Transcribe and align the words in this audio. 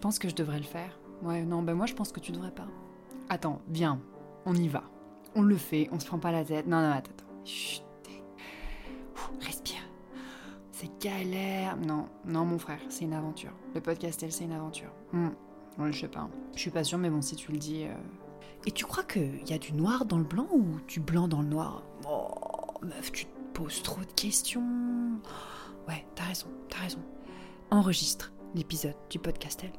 penses 0.00 0.18
que 0.18 0.28
je 0.28 0.34
devrais 0.34 0.58
le 0.58 0.64
faire 0.64 0.98
Ouais, 1.22 1.42
non, 1.44 1.62
ben 1.62 1.74
moi 1.74 1.86
je 1.86 1.94
pense 1.94 2.12
que 2.12 2.20
tu 2.20 2.32
devrais 2.32 2.50
pas. 2.50 2.66
Attends, 3.28 3.60
viens, 3.68 4.00
on 4.46 4.54
y 4.54 4.68
va. 4.68 4.84
On 5.36 5.42
le 5.42 5.56
fait, 5.56 5.88
on 5.92 6.00
se 6.00 6.06
prend 6.06 6.18
pas 6.18 6.32
la 6.32 6.44
tête. 6.44 6.66
Non, 6.66 6.80
non, 6.80 6.90
attends, 6.90 7.10
attends. 7.12 7.44
Chut. 7.44 7.82
Respire. 9.40 9.80
C'est 10.72 10.90
galère. 11.00 11.76
Non, 11.76 12.06
non, 12.24 12.44
mon 12.44 12.58
frère, 12.58 12.80
c'est 12.88 13.04
une 13.04 13.12
aventure. 13.12 13.52
Le 13.74 13.80
podcastel, 13.80 14.32
c'est 14.32 14.44
une 14.44 14.52
aventure. 14.52 14.90
Hmm. 15.12 15.28
Ouais, 15.78 15.92
je 15.92 16.00
sais 16.00 16.08
pas. 16.08 16.28
Je 16.54 16.58
suis 16.60 16.70
pas 16.70 16.82
sûre, 16.84 16.98
mais 16.98 17.10
bon, 17.10 17.20
si 17.22 17.36
tu 17.36 17.52
le 17.52 17.58
dis. 17.58 17.84
euh, 17.84 17.94
Et 18.66 18.70
tu 18.72 18.84
crois 18.86 19.04
qu'il 19.04 19.46
y 19.48 19.52
a 19.52 19.58
du 19.58 19.72
noir 19.72 20.04
dans 20.06 20.18
le 20.18 20.24
blanc 20.24 20.46
ou 20.52 20.64
du 20.88 21.00
blanc 21.00 21.28
dans 21.28 21.42
le 21.42 21.48
noir? 21.48 21.82
Oh, 22.08 22.28
meuf, 22.82 23.12
tu 23.12 23.26
te 23.26 23.30
poses 23.52 23.82
trop 23.82 24.00
de 24.00 24.12
questions. 24.12 24.62
Ouais, 25.86 26.04
t'as 26.14 26.24
raison, 26.24 26.46
t'as 26.68 26.78
raison. 26.78 26.98
Enregistre 27.70 28.32
l'épisode 28.54 28.96
du 29.10 29.18
podcastel. 29.18 29.70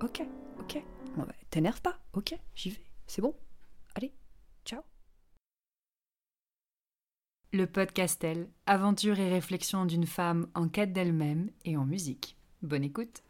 Ok, 0.00 0.22
ok. 0.60 0.82
Bah, 1.16 1.26
T'énerve 1.50 1.80
pas, 1.82 1.98
ok, 2.12 2.34
j'y 2.54 2.70
vais. 2.70 2.84
C'est 3.06 3.20
bon. 3.20 3.34
Allez, 3.96 4.12
ciao. 4.64 4.82
Le 7.52 7.66
podcastel, 7.66 8.48
aventure 8.66 9.18
et 9.18 9.28
réflexion 9.28 9.86
d'une 9.86 10.06
femme 10.06 10.48
en 10.54 10.68
quête 10.68 10.92
d'elle-même 10.92 11.50
et 11.64 11.76
en 11.76 11.84
musique. 11.84 12.36
Bonne 12.62 12.84
écoute. 12.84 13.22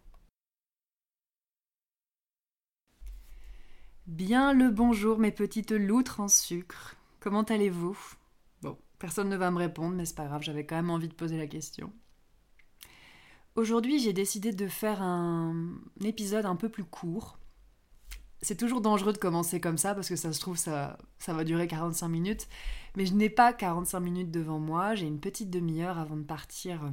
Bien 4.07 4.53
le 4.53 4.71
bonjour 4.71 5.19
mes 5.19 5.31
petites 5.33 5.71
loutres 5.71 6.21
en 6.21 6.29
sucre. 6.29 6.97
Comment 7.21 7.43
allez-vous? 7.43 7.99
Bon, 8.63 8.77
personne 8.99 9.29
ne 9.29 9.37
va 9.37 9.51
me 9.51 9.59
répondre, 9.59 9.95
mais 9.97 10.05
c'est 10.05 10.15
pas 10.17 10.27
grave, 10.27 10.43
j'avais 10.43 10.67
quand 10.67 10.77
même 10.77 10.91
envie 10.91 11.09
de 11.09 11.15
poser 11.15 11.39
la 11.39 11.47
question. 11.47 11.93
Aujourd'hui, 13.59 13.99
j'ai 13.99 14.13
décidé 14.13 14.53
de 14.53 14.69
faire 14.69 15.03
un 15.03 15.81
épisode 16.05 16.47
un 16.47 16.55
peu 16.55 16.69
plus 16.69 16.85
court. 16.85 17.41
C'est 18.41 18.57
toujours 18.57 18.81
dangereux 18.81 19.13
de 19.13 19.19
commencer 19.19 19.61
comme 19.61 19.79
ça 19.79 19.97
parce 19.97 20.09
que 20.09 20.15
ça 20.15 20.33
se 20.33 20.39
trouve 20.39 20.57
ça, 20.57 20.97
va 21.27 21.43
durer 21.43 21.67
45 21.67 22.07
minutes. 22.07 22.47
Mais 22.97 23.05
je 23.05 23.15
n'ai 23.15 23.29
pas 23.29 23.53
45 23.53 23.99
minutes 23.99 24.31
devant 24.31 24.61
moi, 24.61 24.95
j'ai 24.95 25.07
une 25.07 25.19
petite 25.19 25.51
demi-heure 25.51 25.99
avant 25.99 26.17
de 26.17 26.23
partir 26.23 26.85
euh, 26.85 26.91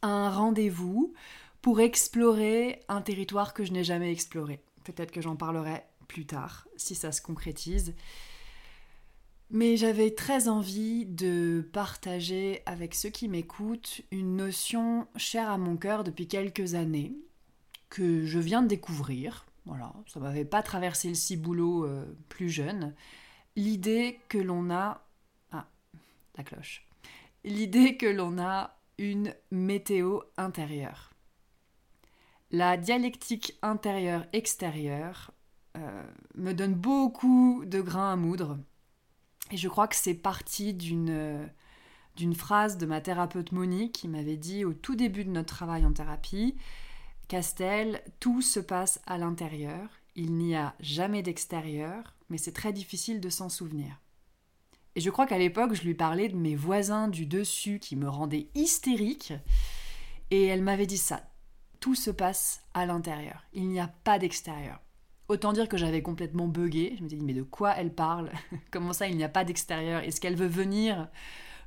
à 0.00 0.08
un 0.08 0.30
rendez-vous 0.30 1.12
pour 1.60 1.80
explorer 1.80 2.80
un 2.88 3.02
territoire 3.02 3.52
que 3.52 3.62
je 3.62 3.72
n'ai 3.72 3.84
jamais 3.84 4.10
exploré. 4.10 4.62
Peut-être 4.84 5.10
que 5.10 5.20
j'en 5.20 5.36
parlerai 5.36 5.82
plus 6.08 6.24
tard, 6.24 6.68
si 6.78 6.94
ça 6.94 7.12
se 7.12 7.20
concrétise. 7.20 7.94
Mais 9.52 9.76
j'avais 9.76 10.12
très 10.12 10.46
envie 10.46 11.06
de 11.06 11.68
partager 11.72 12.62
avec 12.66 12.94
ceux 12.94 13.08
qui 13.08 13.28
m'écoutent 13.28 14.00
une 14.12 14.36
notion 14.36 15.08
chère 15.16 15.50
à 15.50 15.58
mon 15.58 15.76
cœur 15.76 16.04
depuis 16.04 16.28
quelques 16.28 16.74
années, 16.74 17.16
que 17.88 18.24
je 18.24 18.38
viens 18.38 18.62
de 18.62 18.68
découvrir. 18.68 19.46
Voilà, 19.66 19.92
ça 20.06 20.20
m'avait 20.20 20.44
pas 20.44 20.62
traversé 20.62 21.08
le 21.08 21.14
ciboulot 21.14 21.84
euh, 21.84 22.04
plus 22.28 22.48
jeune. 22.48 22.94
L'idée 23.56 24.20
que 24.28 24.38
l'on 24.38 24.70
a. 24.70 25.04
Ah, 25.50 25.66
la 26.36 26.44
cloche. 26.44 26.86
L'idée 27.42 27.96
que 27.96 28.06
l'on 28.06 28.38
a 28.38 28.76
une 28.98 29.34
météo 29.50 30.20
intérieure. 30.36 31.10
La 32.52 32.76
dialectique 32.76 33.58
intérieure-extérieure 33.62 35.32
euh, 35.76 36.04
me 36.36 36.52
donne 36.52 36.74
beaucoup 36.74 37.64
de 37.64 37.80
grains 37.80 38.12
à 38.12 38.16
moudre. 38.16 38.58
Et 39.50 39.56
je 39.56 39.68
crois 39.68 39.88
que 39.88 39.96
c'est 39.96 40.14
parti 40.14 40.74
d'une 40.74 41.10
euh, 41.10 41.46
d'une 42.16 42.34
phrase 42.34 42.76
de 42.76 42.86
ma 42.86 43.00
thérapeute 43.00 43.52
Monique 43.52 43.92
qui 43.92 44.08
m'avait 44.08 44.36
dit 44.36 44.64
au 44.64 44.74
tout 44.74 44.94
début 44.94 45.24
de 45.24 45.30
notre 45.30 45.54
travail 45.54 45.84
en 45.86 45.92
thérapie 45.92 46.56
Castel, 47.28 48.02
tout 48.18 48.42
se 48.42 48.58
passe 48.58 49.00
à 49.06 49.16
l'intérieur, 49.16 49.88
il 50.16 50.32
n'y 50.32 50.56
a 50.56 50.74
jamais 50.80 51.22
d'extérieur, 51.22 52.16
mais 52.28 52.38
c'est 52.38 52.50
très 52.50 52.72
difficile 52.72 53.20
de 53.20 53.28
s'en 53.28 53.48
souvenir. 53.48 54.00
Et 54.96 55.00
je 55.00 55.10
crois 55.10 55.28
qu'à 55.28 55.38
l'époque, 55.38 55.74
je 55.74 55.82
lui 55.82 55.94
parlais 55.94 56.28
de 56.28 56.36
mes 56.36 56.56
voisins 56.56 57.06
du 57.06 57.26
dessus 57.26 57.78
qui 57.78 57.94
me 57.94 58.08
rendaient 58.08 58.48
hystérique, 58.56 59.32
et 60.32 60.44
elle 60.46 60.62
m'avait 60.62 60.88
dit 60.88 60.98
ça. 60.98 61.22
Tout 61.78 61.94
se 61.94 62.10
passe 62.10 62.62
à 62.74 62.84
l'intérieur, 62.84 63.44
il 63.52 63.68
n'y 63.68 63.78
a 63.78 63.86
pas 63.86 64.18
d'extérieur. 64.18 64.80
Autant 65.30 65.52
dire 65.52 65.68
que 65.68 65.76
j'avais 65.76 66.02
complètement 66.02 66.48
bugué, 66.48 66.96
je 66.98 67.04
me 67.04 67.08
dit 67.08 67.16
mais 67.20 67.34
de 67.34 67.44
quoi 67.44 67.72
elle 67.76 67.94
parle? 67.94 68.32
Comment 68.72 68.92
ça 68.92 69.06
il 69.06 69.16
n'y 69.16 69.22
a 69.22 69.28
pas 69.28 69.44
d'extérieur? 69.44 70.02
Est-ce 70.02 70.20
qu'elle 70.20 70.34
veut 70.34 70.48
venir 70.48 71.06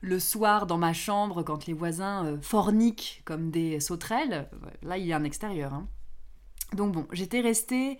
le 0.01 0.19
soir 0.19 0.67
dans 0.67 0.77
ma 0.77 0.91
chambre 0.91 1.43
quand 1.43 1.65
les 1.65 1.71
voisins 1.71 2.25
euh, 2.25 2.41
forniquent 2.41 3.21
comme 3.23 3.51
des 3.51 3.79
sauterelles? 3.79 4.49
Là 4.81 4.97
il 4.97 5.05
y 5.05 5.13
a 5.13 5.15
un 5.15 5.23
extérieur. 5.23 5.73
hein. 5.73 5.87
Donc 6.73 6.91
bon, 6.91 7.07
j'étais 7.13 7.39
restée 7.39 7.99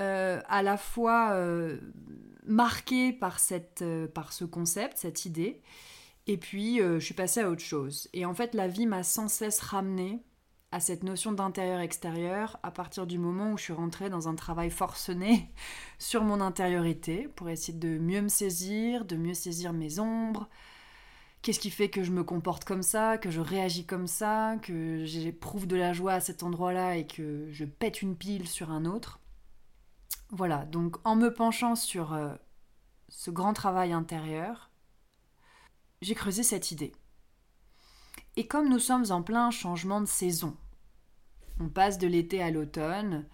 euh, 0.00 0.40
à 0.48 0.64
la 0.64 0.76
fois 0.76 1.34
euh, 1.34 1.78
marquée 2.44 3.12
par, 3.12 3.38
cette, 3.38 3.84
par 4.12 4.32
ce 4.32 4.44
concept, 4.44 4.98
cette 4.98 5.24
idée, 5.24 5.62
et 6.26 6.36
puis 6.36 6.78
je 6.78 6.98
suis 6.98 7.14
passée 7.14 7.42
à 7.42 7.48
autre 7.48 7.62
chose. 7.62 8.08
Et 8.12 8.26
en 8.26 8.34
fait, 8.34 8.54
la 8.56 8.66
vie 8.66 8.86
m'a 8.86 9.04
sans 9.04 9.28
cesse 9.28 9.60
ramenée 9.60 10.20
à 10.70 10.80
cette 10.80 11.02
notion 11.02 11.32
d'intérieur-extérieur 11.32 12.58
à 12.62 12.70
partir 12.70 13.06
du 13.06 13.18
moment 13.18 13.52
où 13.52 13.58
je 13.58 13.64
suis 13.64 13.72
rentrée 13.72 14.10
dans 14.10 14.28
un 14.28 14.34
travail 14.34 14.70
forcené 14.70 15.50
sur 15.98 16.24
mon 16.24 16.40
intériorité 16.40 17.28
pour 17.36 17.48
essayer 17.48 17.78
de 17.78 17.98
mieux 17.98 18.20
me 18.20 18.28
saisir, 18.28 19.04
de 19.04 19.16
mieux 19.16 19.34
saisir 19.34 19.72
mes 19.72 19.98
ombres. 19.98 20.48
Qu'est-ce 21.40 21.60
qui 21.60 21.70
fait 21.70 21.88
que 21.88 22.02
je 22.02 22.10
me 22.10 22.24
comporte 22.24 22.64
comme 22.64 22.82
ça, 22.82 23.16
que 23.16 23.30
je 23.30 23.40
réagis 23.40 23.86
comme 23.86 24.08
ça, 24.08 24.56
que 24.60 25.04
j'éprouve 25.04 25.66
de 25.66 25.76
la 25.76 25.92
joie 25.92 26.14
à 26.14 26.20
cet 26.20 26.42
endroit-là 26.42 26.96
et 26.96 27.06
que 27.06 27.48
je 27.50 27.64
pète 27.64 28.02
une 28.02 28.16
pile 28.16 28.48
sur 28.48 28.70
un 28.70 28.84
autre? 28.84 29.20
Voilà, 30.30 30.66
donc 30.66 30.96
en 31.04 31.16
me 31.16 31.32
penchant 31.32 31.76
sur 31.76 32.12
euh, 32.12 32.34
ce 33.08 33.30
grand 33.30 33.54
travail 33.54 33.92
intérieur, 33.92 34.70
j'ai 36.02 36.14
creusé 36.14 36.42
cette 36.42 36.70
idée. 36.70 36.92
Et 38.38 38.46
comme 38.46 38.68
nous 38.68 38.78
sommes 38.78 39.06
en 39.10 39.20
plein 39.20 39.50
changement 39.50 40.00
de 40.00 40.06
saison, 40.06 40.56
on 41.58 41.68
passe 41.68 41.98
de 41.98 42.06
l'été 42.06 42.40
à 42.40 42.52
l'automne, 42.52 43.26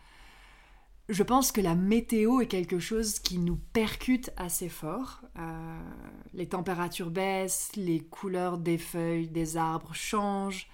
je 1.11 1.23
pense 1.23 1.53
que 1.53 1.61
la 1.61 1.75
météo 1.75 2.41
est 2.41 2.47
quelque 2.47 2.79
chose 2.79 3.19
qui 3.19 3.39
nous 3.39 3.61
percute 3.75 4.31
assez 4.39 4.71
fort. 4.71 5.21
Euh, 5.39 5.79
les 6.33 6.49
températures 6.49 7.11
baissent, 7.11 7.73
les 7.77 8.01
couleurs 8.01 8.57
des 8.57 8.79
feuilles 8.79 9.29
des 9.29 9.59
arbres 9.59 9.93
changent, 9.93 10.69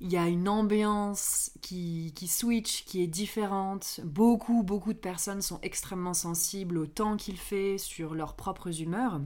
il 0.00 0.10
y 0.10 0.16
a 0.16 0.26
une 0.26 0.48
ambiance 0.48 1.52
qui, 1.62 2.12
qui 2.16 2.26
switch, 2.26 2.84
qui 2.84 3.00
est 3.00 3.06
différente. 3.06 4.00
Beaucoup, 4.02 4.64
beaucoup 4.64 4.92
de 4.92 4.98
personnes 4.98 5.40
sont 5.40 5.60
extrêmement 5.62 6.14
sensibles 6.14 6.78
au 6.78 6.86
temps 6.86 7.16
qu'il 7.16 7.38
fait, 7.38 7.78
sur 7.78 8.16
leurs 8.16 8.34
propres 8.34 8.82
humeurs. 8.82 9.20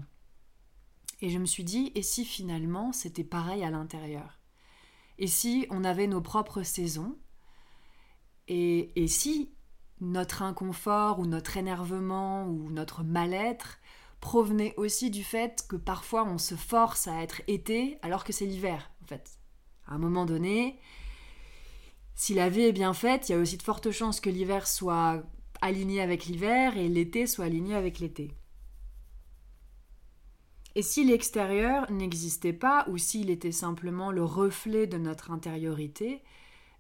Et 1.21 1.31
je 1.31 1.39
me 1.39 1.47
suis 1.47 1.65
dit, 1.65 1.93
et 1.95 2.03
si 2.03 2.25
finalement 2.25 2.93
c'était 2.93 3.25
pareil 3.25 3.65
à 3.65 3.71
l'intérieur? 3.71 4.41
Et 5.19 5.27
si 5.27 5.67
on 5.71 5.85
avait 5.85 6.07
nos 6.07 6.21
propres 6.21 6.63
saisons? 6.63 7.17
Et, 8.49 8.93
et 9.03 9.09
si 9.09 9.55
notre 10.01 10.43
inconfort 10.43 11.19
ou 11.19 11.27
notre 11.27 11.57
énervement 11.57 12.47
ou 12.47 12.71
notre 12.71 13.03
mal-être 13.03 13.79
provenait 14.21 14.75
aussi 14.77 15.11
du 15.11 15.25
fait 15.25 15.65
que 15.69 15.77
parfois 15.77 16.25
on 16.25 16.39
se 16.39 16.55
force 16.55 17.09
à 17.09 17.23
être 17.23 17.43
été 17.47 17.99
alors 18.03 18.25
que 18.25 18.33
c'est 18.33 18.47
l'hiver, 18.47 18.91
en 19.03 19.07
fait? 19.07 19.39
À 19.87 19.95
un 19.95 19.99
moment 19.99 20.27
donné, 20.27 20.79
si 22.15 22.35
la 22.35 22.49
vie 22.49 22.63
est 22.63 22.73
bien 22.73 22.93
faite, 22.93 23.29
il 23.29 23.33
y 23.33 23.35
a 23.35 23.39
aussi 23.39 23.57
de 23.57 23.63
fortes 23.63 23.91
chances 23.91 24.21
que 24.21 24.31
l'hiver 24.31 24.67
soit 24.67 25.23
aligné 25.61 26.01
avec 26.01 26.27
l'hiver 26.27 26.77
et 26.77 26.89
l'été 26.89 27.27
soit 27.27 27.47
aligné 27.47 27.75
avec 27.75 27.99
l'été. 28.01 28.35
Et 30.77 30.83
si 30.83 31.05
l'extérieur 31.05 31.91
n'existait 31.91 32.53
pas, 32.53 32.85
ou 32.91 32.99
s'il 32.99 33.31
était 33.31 33.51
simplement 33.51 34.11
le 34.11 34.23
reflet 34.23 34.87
de 34.87 34.99
notre 34.99 35.31
intériorité, 35.31 36.23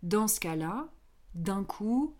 dans 0.02 0.28
ce 0.28 0.38
cas-là, 0.38 0.88
d'un 1.34 1.64
coup, 1.64 2.14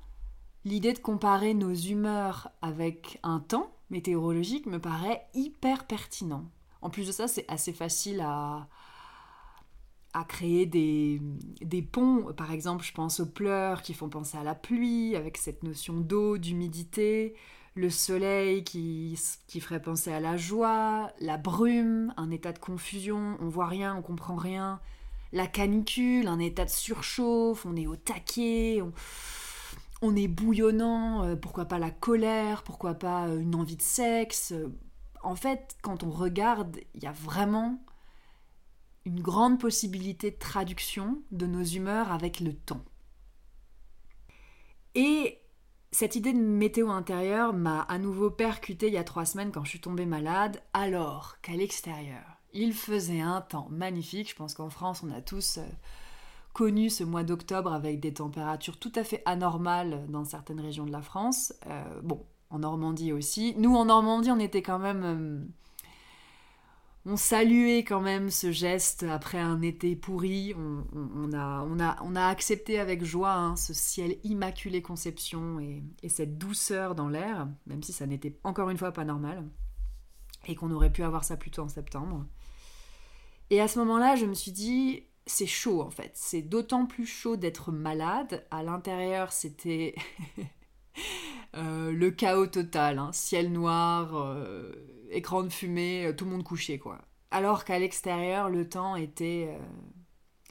l'idée 0.65 0.95
de 0.95 0.99
comparer 0.99 1.53
nos 1.53 1.75
humeurs 1.75 2.51
avec 2.63 3.21
un 3.23 3.41
temps 3.41 3.77
météorologique 3.91 4.65
me 4.65 4.81
paraît 4.81 5.27
hyper 5.35 5.87
pertinent. 5.87 6.47
En 6.81 6.89
plus 6.89 7.07
de 7.09 7.13
ça, 7.13 7.29
c'est 7.29 7.45
assez 7.47 7.75
facile 7.75 8.23
à, 8.23 8.69
créer 10.29 10.65
des, 10.65 11.21
des 11.61 11.83
ponts. 11.83 12.33
Par 12.39 12.53
exemple, 12.53 12.87
je 12.87 12.93
pense 12.95 13.21
aux 13.21 13.27
pleurs 13.27 13.83
qui 13.83 13.93
font 13.93 14.09
penser 14.09 14.39
à 14.39 14.45
la 14.45 14.55
pluie, 14.55 15.15
avec 15.15 15.37
cette 15.37 15.63
notion 15.63 16.01
d'eau, 16.01 16.39
d'humidité, 16.39 17.35
le 17.77 17.91
soleil 17.91 18.65
qui, 18.65 19.19
qui 19.47 19.61
ferait 19.61 19.83
penser 19.83 20.11
à 20.11 20.19
la 20.19 20.37
joie, 20.37 21.13
la 21.21 21.37
brume, 21.37 22.13
un 22.17 22.31
état 22.31 22.53
de 22.53 22.59
confusion, 22.59 23.37
on 23.41 23.49
voit 23.49 23.67
rien, 23.67 23.95
on 23.95 24.03
comprend 24.03 24.35
rien, 24.35 24.81
la 25.33 25.47
canicule, 25.47 26.27
un 26.27 26.39
état 26.39 26.65
de 26.65 26.71
surchauffe, 26.71 27.67
on 27.67 27.77
est 27.77 27.87
au 27.87 27.97
taquet, 27.97 28.81
on, 28.81 28.93
on 30.01 30.17
est 30.17 30.27
bouillonnant, 30.27 31.25
euh, 31.25 31.37
pourquoi 31.37 31.67
pas 31.67 31.79
la 31.79 31.91
colère, 31.91 32.63
pourquoi 32.63 32.95
pas 32.95 33.29
euh, 33.29 33.41
une 33.41 33.55
envie 33.55 33.77
de 33.77 33.83
sexe. 33.83 34.55
En 35.23 35.37
fait, 35.37 35.77
quand 35.83 36.03
on 36.03 36.11
regarde, 36.11 36.79
il 36.95 37.03
y 37.03 37.07
a 37.07 37.13
vraiment 37.13 37.85
une 39.05 39.21
grande 39.21 39.61
possibilité 39.61 40.31
de 40.31 40.39
traduction 40.39 41.23
de 41.31 41.47
nos 41.47 41.63
humeurs 41.63 42.11
avec 42.11 42.41
le 42.41 42.55
temps. 42.55 42.85
Et 44.95 45.43
cette 45.93 46.17
idée 46.17 46.33
de 46.33 46.39
météo 46.39 46.91
intérieure 46.91 47.53
m'a 47.53 47.83
à 47.83 47.99
nouveau 47.99 48.31
percuté 48.31 48.89
il 48.89 48.95
y 48.95 48.99
a 48.99 49.05
trois 49.05 49.25
semaines 49.25 49.53
quand 49.53 49.65
je 49.65 49.71
suis 49.71 49.81
tombée 49.81 50.07
malade, 50.07 50.61
alors 50.73 51.37
qu'à 51.43 51.53
l'extérieur, 51.53 52.25
il 52.53 52.73
faisait 52.73 53.21
un 53.21 53.41
temps 53.41 53.69
magnifique. 53.71 54.31
Je 54.31 54.37
pense 54.37 54.55
qu'en 54.55 54.71
France, 54.71 55.03
on 55.03 55.11
a 55.11 55.21
tous 55.21 55.59
euh, 55.59 55.63
connu 56.53 56.91
ce 56.91 57.05
mois 57.05 57.23
d'octobre 57.23 57.73
avec 57.73 58.01
des 58.01 58.15
températures 58.15 58.79
tout 58.79 58.93
à 58.95 59.05
fait 59.05 59.23
anormales 59.27 60.07
dans 60.09 60.25
certaines 60.25 60.61
régions 60.61 60.87
de 60.87 60.93
la 60.93 61.03
France. 61.03 61.53
Euh, 61.67 62.01
bon, 62.03 62.25
en 62.51 62.61
Normandie 62.61 63.13
aussi. 63.13 63.55
Nous, 63.59 63.75
en 63.75 63.87
Normandie, 63.87 64.31
on 64.31 64.39
était 64.39 64.63
quand 64.63 64.79
même... 64.79 65.49
On 67.09 67.17
saluait 67.17 67.85
quand 67.85 68.01
même 68.01 68.31
ce 68.31 68.51
geste 68.51 69.05
après 69.05 69.39
un 69.39 69.63
été 69.63 69.95
pourri. 69.95 70.55
On, 70.57 71.33
a, 71.33 72.27
accepté 72.27 72.81
avec 72.81 73.05
joie 73.05 73.33
hein, 73.33 73.55
ce 73.55 73.73
ciel 73.73 74.17
immaculé 74.25 74.83
conception 74.83 75.61
et, 75.61 75.85
et 76.03 76.09
cette 76.09 76.37
douceur 76.37 76.97
dans 76.97 77.09
l'air, 77.09 77.49
même 77.67 77.85
si 77.85 77.93
ça 77.93 78.07
n'était 78.07 78.37
encore 78.43 78.71
une 78.71 78.77
fois 78.77 78.91
pas 78.91 79.05
normal. 79.05 79.45
Et 80.49 80.57
qu'on 80.57 80.73
aurait 80.73 80.91
pu 80.91 81.05
avoir 81.05 81.23
ça 81.23 81.37
plutôt 81.37 81.63
en 81.63 81.69
septembre. 81.69 82.27
Et 83.51 83.61
à 83.61 83.69
ce 83.69 83.79
moment-là, 83.79 84.17
je 84.17 84.27
me 84.27 84.35
suis 84.35 84.51
dit, 84.51 85.05
c'est 85.27 85.47
chaud 85.47 85.83
en 85.83 85.91
fait. 85.91 86.11
C'est 86.15 86.43
d'autant 86.43 86.87
plus 86.87 87.07
chaud 87.07 87.37
d'être 87.37 87.71
malade. 87.71 88.45
À 88.51 88.65
l'intérieur, 88.65 89.31
c'était 89.33 89.95
euh, 91.57 91.93
le 91.93 92.11
chaos 92.11 92.49
total. 92.49 92.99
Hein. 92.99 93.11
Ciel 93.13 93.53
noir, 93.53 94.17
euh, 94.17 94.73
écran 95.17 95.43
de 95.43 95.49
fumée, 95.49 96.07
euh, 96.07 96.13
tout 96.13 96.25
le 96.25 96.31
monde 96.31 96.45
couché 96.45 96.79
quoi. 96.79 97.01
Alors 97.31 97.65
qu'à 97.65 97.79
l'extérieur, 97.79 98.49
le 98.49 98.69
temps 98.69 98.97
était, 98.97 99.59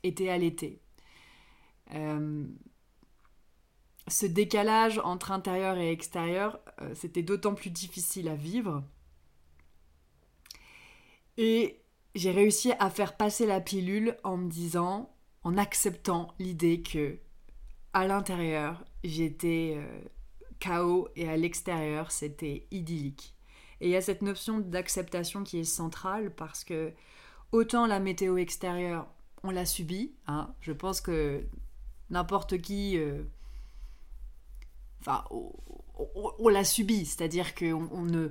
était 0.03 0.29
à 0.29 0.37
l'été. 0.37 0.81
ce 4.07 4.25
décalage 4.25 4.99
entre 4.99 5.31
intérieur 5.31 5.77
et 5.77 5.91
extérieur, 5.91 6.59
c'était 6.93 7.23
d'autant 7.23 7.55
plus 7.55 7.69
difficile 7.69 8.27
à 8.27 8.35
vivre. 8.35 8.83
Et 11.37 11.81
j'ai 12.13 12.31
réussi 12.31 12.73
à 12.77 12.89
faire 12.89 13.15
passer 13.15 13.45
la 13.45 13.61
pilule 13.61 14.17
en 14.23 14.37
me 14.37 14.49
disant, 14.49 15.15
en 15.43 15.57
acceptant 15.57 16.33
l'idée 16.37 16.81
que 16.81 17.17
à 17.93 18.05
l'intérieur 18.05 18.83
j'étais 19.03 19.79
chaos 20.59 21.07
et 21.15 21.29
à 21.29 21.37
l'extérieur 21.37 22.11
c'était 22.11 22.67
idyllique. 22.69 23.34
Et 23.81 23.87
il 23.87 23.91
y 23.91 23.95
a 23.95 24.01
cette 24.01 24.21
notion 24.21 24.59
d'acceptation 24.59 25.43
qui 25.43 25.59
est 25.59 25.63
centrale 25.63 26.33
parce 26.33 26.63
que 26.63 26.93
autant 27.51 27.87
la 27.87 27.99
météo 27.99 28.37
extérieure 28.37 29.07
on 29.45 29.51
l'a 29.51 29.65
subie, 29.65 30.13
hein, 30.27 30.53
je 30.61 30.71
pense 30.71 31.01
que 31.01 31.45
n'importe 32.09 32.59
qui, 32.59 32.97
euh, 32.97 33.23
enfin, 35.01 35.23
on, 35.29 36.49
l'a 36.49 36.63
subie, 36.63 37.05
c'est-à-dire 37.05 37.55
qu'on 37.55 37.87
on 37.91 38.01
ne 38.01 38.29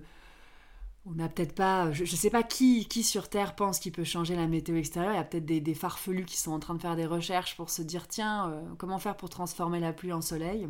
on 1.06 1.12
n'a 1.12 1.28
peut-être 1.28 1.54
pas, 1.54 1.92
je, 1.92 2.02
ne 2.02 2.08
sais 2.08 2.30
pas 2.30 2.42
qui, 2.42 2.86
qui 2.86 3.02
sur 3.02 3.28
Terre 3.28 3.54
pense 3.54 3.78
qu'il 3.78 3.92
peut 3.92 4.04
changer 4.04 4.36
la 4.36 4.46
météo 4.46 4.76
extérieure. 4.76 5.12
Il 5.12 5.16
y 5.16 5.20
a 5.20 5.24
peut-être 5.24 5.44
des, 5.44 5.74
farfelus 5.74 6.24
qui 6.24 6.38
sont 6.38 6.52
en 6.52 6.58
train 6.58 6.74
de 6.74 6.80
faire 6.80 6.96
des 6.96 7.04
recherches 7.04 7.56
pour 7.56 7.68
se 7.68 7.82
dire 7.82 8.08
tiens, 8.08 8.50
euh, 8.50 8.62
comment 8.78 8.98
faire 8.98 9.16
pour 9.16 9.28
transformer 9.28 9.80
la 9.80 9.92
pluie 9.92 10.14
en 10.14 10.22
soleil? 10.22 10.66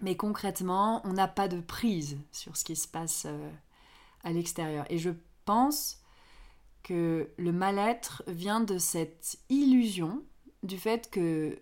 Mais 0.00 0.16
concrètement, 0.16 1.02
on 1.04 1.12
n'a 1.12 1.28
pas 1.28 1.48
de 1.48 1.60
prise 1.60 2.18
sur 2.32 2.56
ce 2.56 2.64
qui 2.64 2.74
se 2.74 2.88
passe 2.88 3.26
euh, 3.26 3.50
à 4.24 4.32
l'extérieur. 4.32 4.84
Et 4.90 4.98
je 4.98 5.10
pense 5.44 6.02
que 6.82 7.30
le 7.38 7.52
mal-être 7.52 8.22
vient 8.26 8.60
de 8.60 8.78
cette 8.78 9.38
illusion 9.48 10.22
du 10.62 10.78
fait 10.78 11.10
que 11.10 11.58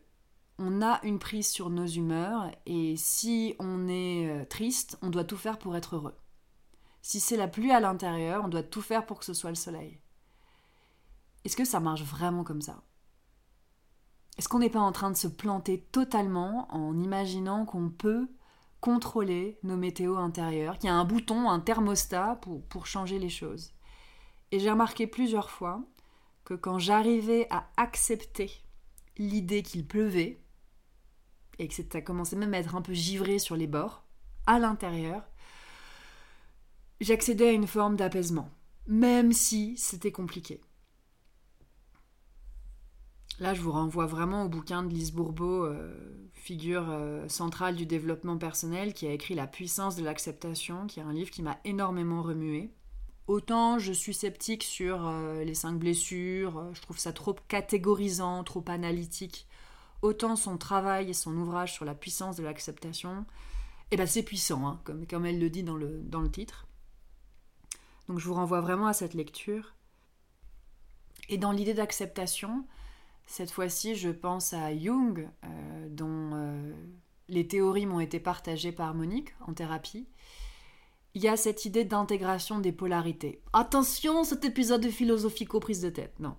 on 0.59 0.82
a 0.82 1.00
une 1.03 1.19
prise 1.19 1.49
sur 1.49 1.70
nos 1.70 1.87
humeurs 1.87 2.50
et 2.67 2.97
si 2.97 3.56
on 3.59 3.88
est 3.88 4.29
euh, 4.29 4.44
triste, 4.44 4.99
on 5.03 5.11
doit 5.11 5.25
tout 5.25 5.37
faire 5.37 5.59
pour 5.59 5.76
être 5.76 5.97
heureux. 5.97 6.14
Si 7.00 7.19
c'est 7.19 7.37
la 7.37 7.49
pluie 7.49 7.73
à 7.73 7.81
l'intérieur, 7.81 8.44
on 8.44 8.49
doit 8.49 8.62
tout 8.62 8.82
faire 8.82 9.06
pour 9.06 9.19
que 9.19 9.25
ce 9.25 9.35
soit 9.35 9.50
le 9.50 9.56
soleil. 9.56 9.99
Est-ce 11.44 11.56
que 11.56 11.64
ça 11.64 11.81
marche 11.81 12.03
vraiment 12.03 12.44
comme 12.44 12.62
ça? 12.62 12.82
Est-ce 14.38 14.49
qu'on 14.49 14.61
n'est 14.61 14.70
pas 14.70 14.81
en 14.81 14.93
train 14.93 15.11
de 15.11 15.17
se 15.17 15.26
planter 15.26 15.81
totalement 15.91 16.73
en 16.73 16.97
imaginant 16.99 17.64
qu'on 17.64 17.91
peut 17.91 18.29
contrôler 18.82 19.58
nos 19.62 19.76
météos 19.76 20.17
intérieures, 20.17 20.76
qu'il 20.76 20.88
y 20.88 20.93
a 20.93 20.96
un 20.96 21.05
bouton, 21.05 21.49
un 21.49 21.61
thermostat 21.61 22.37
pour, 22.43 22.67
pour 22.67 22.87
changer 22.87 23.20
les 23.20 23.29
choses 23.31 23.73
Et 24.50 24.58
j'ai 24.58 24.70
remarqué 24.70 25.06
plusieurs 25.06 25.50
fois 25.50 25.82
que 26.44 26.55
quand 26.55 26.81
j'arrivais 26.81 27.46
à 27.50 27.70
accepter 27.76 28.50
l'idée 29.17 29.62
qu'il 29.62 29.87
pleuvait, 29.87 30.40
et 31.61 31.69
que 31.69 31.75
ça 31.75 32.00
commençait 32.00 32.34
même 32.34 32.55
à 32.55 32.58
être 32.58 32.75
un 32.75 32.82
peu 32.82 32.93
givré 32.93 33.38
sur 33.38 33.55
les 33.55 33.69
bords, 33.69 34.05
à 34.46 34.58
l'intérieur, 34.58 35.23
j'accédais 37.00 37.50
à 37.50 37.52
une 37.52 37.69
forme 37.69 37.94
d'apaisement, 37.94 38.50
même 38.88 39.32
si 39.32 39.76
c'était 39.76 40.11
compliqué. 40.11 40.61
Là, 43.42 43.54
je 43.54 43.60
vous 43.60 43.72
renvoie 43.72 44.06
vraiment 44.06 44.44
au 44.44 44.48
bouquin 44.48 44.84
de 44.84 44.94
Lise 44.94 45.10
Bourbeau, 45.10 45.64
euh, 45.64 45.92
figure 46.32 46.86
euh, 46.90 47.26
centrale 47.28 47.74
du 47.74 47.86
développement 47.86 48.38
personnel, 48.38 48.94
qui 48.94 49.04
a 49.08 49.10
écrit 49.10 49.34
La 49.34 49.48
puissance 49.48 49.96
de 49.96 50.04
l'acceptation, 50.04 50.86
qui 50.86 51.00
est 51.00 51.02
un 51.02 51.12
livre 51.12 51.32
qui 51.32 51.42
m'a 51.42 51.58
énormément 51.64 52.22
remué. 52.22 52.70
Autant 53.26 53.80
je 53.80 53.92
suis 53.92 54.14
sceptique 54.14 54.62
sur 54.62 55.08
euh, 55.08 55.42
les 55.42 55.54
cinq 55.54 55.76
blessures, 55.76 56.72
je 56.72 56.80
trouve 56.82 57.00
ça 57.00 57.12
trop 57.12 57.34
catégorisant, 57.48 58.44
trop 58.44 58.62
analytique. 58.68 59.48
Autant 60.02 60.36
son 60.36 60.56
travail 60.56 61.10
et 61.10 61.12
son 61.12 61.36
ouvrage 61.36 61.72
sur 61.72 61.84
la 61.84 61.96
puissance 61.96 62.36
de 62.36 62.44
l'acceptation, 62.44 63.26
eh 63.90 63.96
ben 63.96 64.06
c'est 64.06 64.22
puissant, 64.22 64.68
hein, 64.68 64.80
comme, 64.84 65.04
comme 65.04 65.26
elle 65.26 65.40
le 65.40 65.50
dit 65.50 65.64
dans 65.64 65.76
le, 65.76 66.00
dans 66.04 66.20
le 66.20 66.30
titre. 66.30 66.68
Donc 68.06 68.20
je 68.20 68.28
vous 68.28 68.34
renvoie 68.34 68.60
vraiment 68.60 68.86
à 68.86 68.92
cette 68.92 69.14
lecture. 69.14 69.74
Et 71.28 71.38
dans 71.38 71.50
l'idée 71.50 71.74
d'acceptation, 71.74 72.64
cette 73.26 73.50
fois-ci, 73.50 73.94
je 73.94 74.10
pense 74.10 74.52
à 74.52 74.76
Jung, 74.76 75.28
euh, 75.44 75.88
dont 75.88 76.30
euh, 76.34 76.72
les 77.28 77.46
théories 77.46 77.86
m'ont 77.86 78.00
été 78.00 78.20
partagées 78.20 78.72
par 78.72 78.94
Monique 78.94 79.34
en 79.46 79.54
thérapie. 79.54 80.06
Il 81.14 81.22
y 81.22 81.28
a 81.28 81.36
cette 81.36 81.64
idée 81.64 81.84
d'intégration 81.84 82.58
des 82.58 82.72
polarités. 82.72 83.42
Attention, 83.52 84.24
cet 84.24 84.44
épisode 84.44 84.82
de 84.82 84.90
philosophico 84.90 85.60
prise 85.60 85.80
de 85.80 85.90
tête, 85.90 86.19
non. 86.20 86.36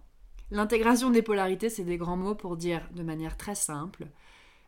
L'intégration 0.52 1.10
des 1.10 1.22
polarités, 1.22 1.70
c'est 1.70 1.84
des 1.84 1.98
grands 1.98 2.18
mots 2.18 2.36
pour 2.36 2.58
dire 2.58 2.88
de 2.94 3.04
manière 3.04 3.38
très 3.38 3.56
simple, 3.56 4.08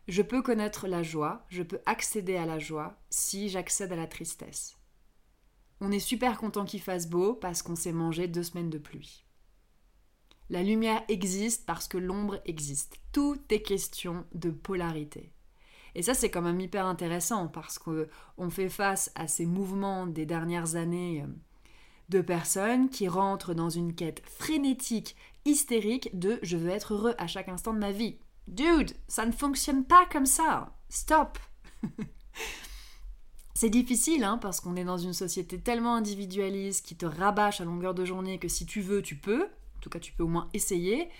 je 0.08 0.22
peux 0.22 0.42
connaître 0.42 0.86
la 0.86 1.02
joie, 1.02 1.44
je 1.48 1.62
peux 1.62 1.80
accéder 1.84 2.36
à 2.36 2.46
la 2.46 2.58
joie 2.58 2.96
si 3.10 3.48
j'accède 3.48 3.92
à 3.92 3.96
la 3.96 4.06
tristesse. 4.06 4.76
On 5.80 5.90
est 5.90 5.98
super 5.98 6.38
content 6.38 6.64
qu'il 6.64 6.80
fasse 6.80 7.08
beau 7.08 7.34
parce 7.34 7.62
qu'on 7.62 7.76
s'est 7.76 7.92
mangé 7.92 8.28
deux 8.28 8.44
semaines 8.44 8.70
de 8.70 8.78
pluie. 8.78 9.25
La 10.48 10.62
lumière 10.62 11.02
existe 11.08 11.66
parce 11.66 11.88
que 11.88 11.98
l'ombre 11.98 12.40
existe. 12.44 13.00
Tout 13.12 13.40
est 13.50 13.62
question 13.62 14.24
de 14.34 14.50
polarité. 14.50 15.32
Et 15.96 16.02
ça, 16.02 16.14
c'est 16.14 16.30
quand 16.30 16.42
même 16.42 16.60
hyper 16.60 16.86
intéressant 16.86 17.48
parce 17.48 17.78
qu'on 17.78 18.50
fait 18.50 18.68
face 18.68 19.10
à 19.14 19.26
ces 19.28 19.46
mouvements 19.46 20.06
des 20.06 20.26
dernières 20.26 20.76
années 20.76 21.22
euh, 21.22 21.26
de 22.10 22.20
personnes 22.20 22.90
qui 22.90 23.08
rentrent 23.08 23.54
dans 23.54 23.70
une 23.70 23.94
quête 23.94 24.22
frénétique, 24.26 25.16
hystérique 25.44 26.10
de 26.16 26.38
je 26.42 26.56
veux 26.56 26.70
être 26.70 26.94
heureux 26.94 27.14
à 27.18 27.26
chaque 27.26 27.48
instant 27.48 27.72
de 27.72 27.78
ma 27.78 27.92
vie. 27.92 28.18
Dude, 28.46 28.92
ça 29.08 29.26
ne 29.26 29.32
fonctionne 29.32 29.84
pas 29.84 30.06
comme 30.12 30.26
ça. 30.26 30.76
Stop. 30.88 31.38
C'est 33.54 33.70
difficile 33.70 34.22
hein, 34.22 34.36
parce 34.36 34.60
qu'on 34.60 34.76
est 34.76 34.84
dans 34.84 34.98
une 34.98 35.14
société 35.14 35.58
tellement 35.58 35.96
individualiste 35.96 36.84
qui 36.84 36.94
te 36.94 37.06
rabâche 37.06 37.62
à 37.62 37.64
longueur 37.64 37.94
de 37.94 38.04
journée 38.04 38.38
que 38.38 38.48
si 38.48 38.66
tu 38.66 38.82
veux, 38.82 39.00
tu 39.00 39.16
peux. 39.16 39.48
Tout 39.86 39.90
cas, 39.90 40.00
tu 40.00 40.12
peux 40.12 40.24
au 40.24 40.28
moins 40.28 40.48
essayer. 40.52 41.10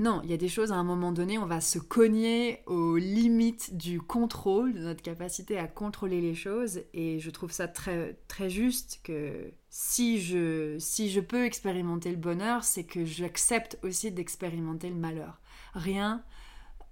Non, 0.00 0.22
il 0.24 0.30
y 0.30 0.34
a 0.34 0.36
des 0.36 0.48
choses 0.48 0.72
à 0.72 0.74
un 0.74 0.82
moment 0.82 1.12
donné, 1.12 1.38
on 1.38 1.46
va 1.46 1.60
se 1.60 1.78
cogner 1.78 2.64
aux 2.66 2.96
limites 2.96 3.76
du 3.76 4.00
contrôle, 4.00 4.74
de 4.74 4.80
notre 4.80 5.02
capacité 5.02 5.56
à 5.56 5.68
contrôler 5.68 6.20
les 6.20 6.34
choses. 6.34 6.80
Et 6.94 7.20
je 7.20 7.30
trouve 7.30 7.52
ça 7.52 7.68
très, 7.68 8.18
très 8.26 8.50
juste 8.50 8.98
que 9.04 9.52
si 9.68 10.20
je, 10.20 10.76
si 10.80 11.10
je 11.10 11.20
peux 11.20 11.44
expérimenter 11.44 12.10
le 12.10 12.16
bonheur, 12.16 12.64
c'est 12.64 12.82
que 12.82 13.04
j'accepte 13.04 13.78
aussi 13.84 14.10
d'expérimenter 14.10 14.88
le 14.88 14.96
malheur. 14.96 15.40
Rien, 15.74 16.24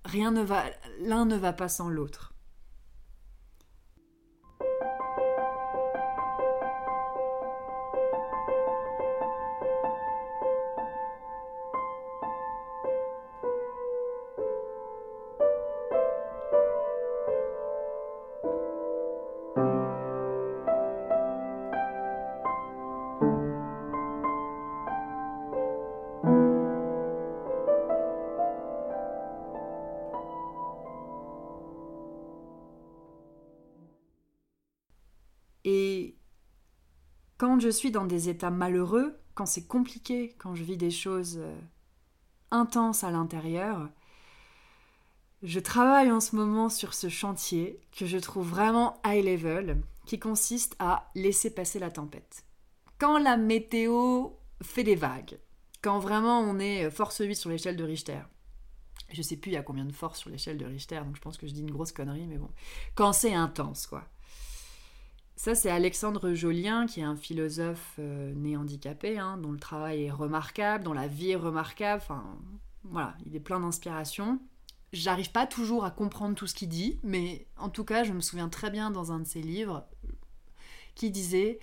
rien 0.04 0.30
ne 0.30 0.42
va, 0.42 0.62
l'un 1.00 1.24
ne 1.24 1.36
va 1.36 1.52
pas 1.52 1.68
sans 1.68 1.88
l'autre. 1.88 2.34
Quand 37.58 37.64
je 37.64 37.70
suis 37.70 37.90
dans 37.90 38.04
des 38.04 38.28
états 38.28 38.50
malheureux, 38.50 39.18
quand 39.34 39.44
c'est 39.44 39.66
compliqué, 39.66 40.32
quand 40.38 40.54
je 40.54 40.62
vis 40.62 40.76
des 40.76 40.92
choses 40.92 41.38
euh, 41.38 41.58
intenses 42.52 43.02
à 43.02 43.10
l'intérieur, 43.10 43.88
je 45.42 45.58
travaille 45.58 46.12
en 46.12 46.20
ce 46.20 46.36
moment 46.36 46.68
sur 46.68 46.94
ce 46.94 47.08
chantier 47.08 47.80
que 47.90 48.06
je 48.06 48.16
trouve 48.16 48.48
vraiment 48.48 49.00
high 49.04 49.24
level, 49.24 49.82
qui 50.06 50.20
consiste 50.20 50.76
à 50.78 51.10
laisser 51.16 51.52
passer 51.52 51.80
la 51.80 51.90
tempête. 51.90 52.44
Quand 52.98 53.18
la 53.18 53.36
météo 53.36 54.28
fait 54.62 54.84
des 54.84 54.94
vagues, 54.94 55.40
quand 55.82 55.98
vraiment 55.98 56.38
on 56.38 56.60
est 56.60 56.88
force 56.92 57.18
8 57.18 57.34
sur 57.34 57.50
l'échelle 57.50 57.76
de 57.76 57.82
Richter, 57.82 58.20
je 59.10 59.20
sais 59.20 59.36
plus 59.36 59.50
il 59.50 59.54
y 59.54 59.58
a 59.58 59.64
combien 59.64 59.84
de 59.84 59.90
force 59.90 60.20
sur 60.20 60.30
l'échelle 60.30 60.58
de 60.58 60.64
Richter, 60.64 61.00
donc 61.04 61.16
je 61.16 61.20
pense 61.20 61.36
que 61.36 61.48
je 61.48 61.54
dis 61.54 61.62
une 61.62 61.72
grosse 61.72 61.90
connerie, 61.90 62.28
mais 62.28 62.38
bon, 62.38 62.50
quand 62.94 63.12
c'est 63.12 63.34
intense, 63.34 63.88
quoi. 63.88 64.04
Ça, 65.38 65.54
c'est 65.54 65.70
Alexandre 65.70 66.34
Jolien, 66.34 66.86
qui 66.86 66.98
est 66.98 67.04
un 67.04 67.14
philosophe 67.14 67.94
euh, 68.00 68.34
né 68.34 68.56
handicapé, 68.56 69.20
hein, 69.20 69.36
dont 69.36 69.52
le 69.52 69.58
travail 69.60 70.02
est 70.02 70.10
remarquable, 70.10 70.82
dont 70.82 70.92
la 70.92 71.06
vie 71.06 71.30
est 71.30 71.36
remarquable. 71.36 72.02
Enfin, 72.02 72.24
voilà, 72.82 73.14
il 73.24 73.36
est 73.36 73.40
plein 73.40 73.60
d'inspiration. 73.60 74.40
J'arrive 74.92 75.30
pas 75.30 75.46
toujours 75.46 75.84
à 75.84 75.92
comprendre 75.92 76.34
tout 76.34 76.48
ce 76.48 76.56
qu'il 76.56 76.68
dit, 76.68 76.98
mais 77.04 77.46
en 77.56 77.68
tout 77.68 77.84
cas, 77.84 78.02
je 78.02 78.12
me 78.12 78.20
souviens 78.20 78.48
très 78.48 78.70
bien 78.72 78.90
dans 78.90 79.12
un 79.12 79.20
de 79.20 79.28
ses 79.28 79.40
livres 79.40 79.86
qui 80.96 81.12
disait 81.12 81.60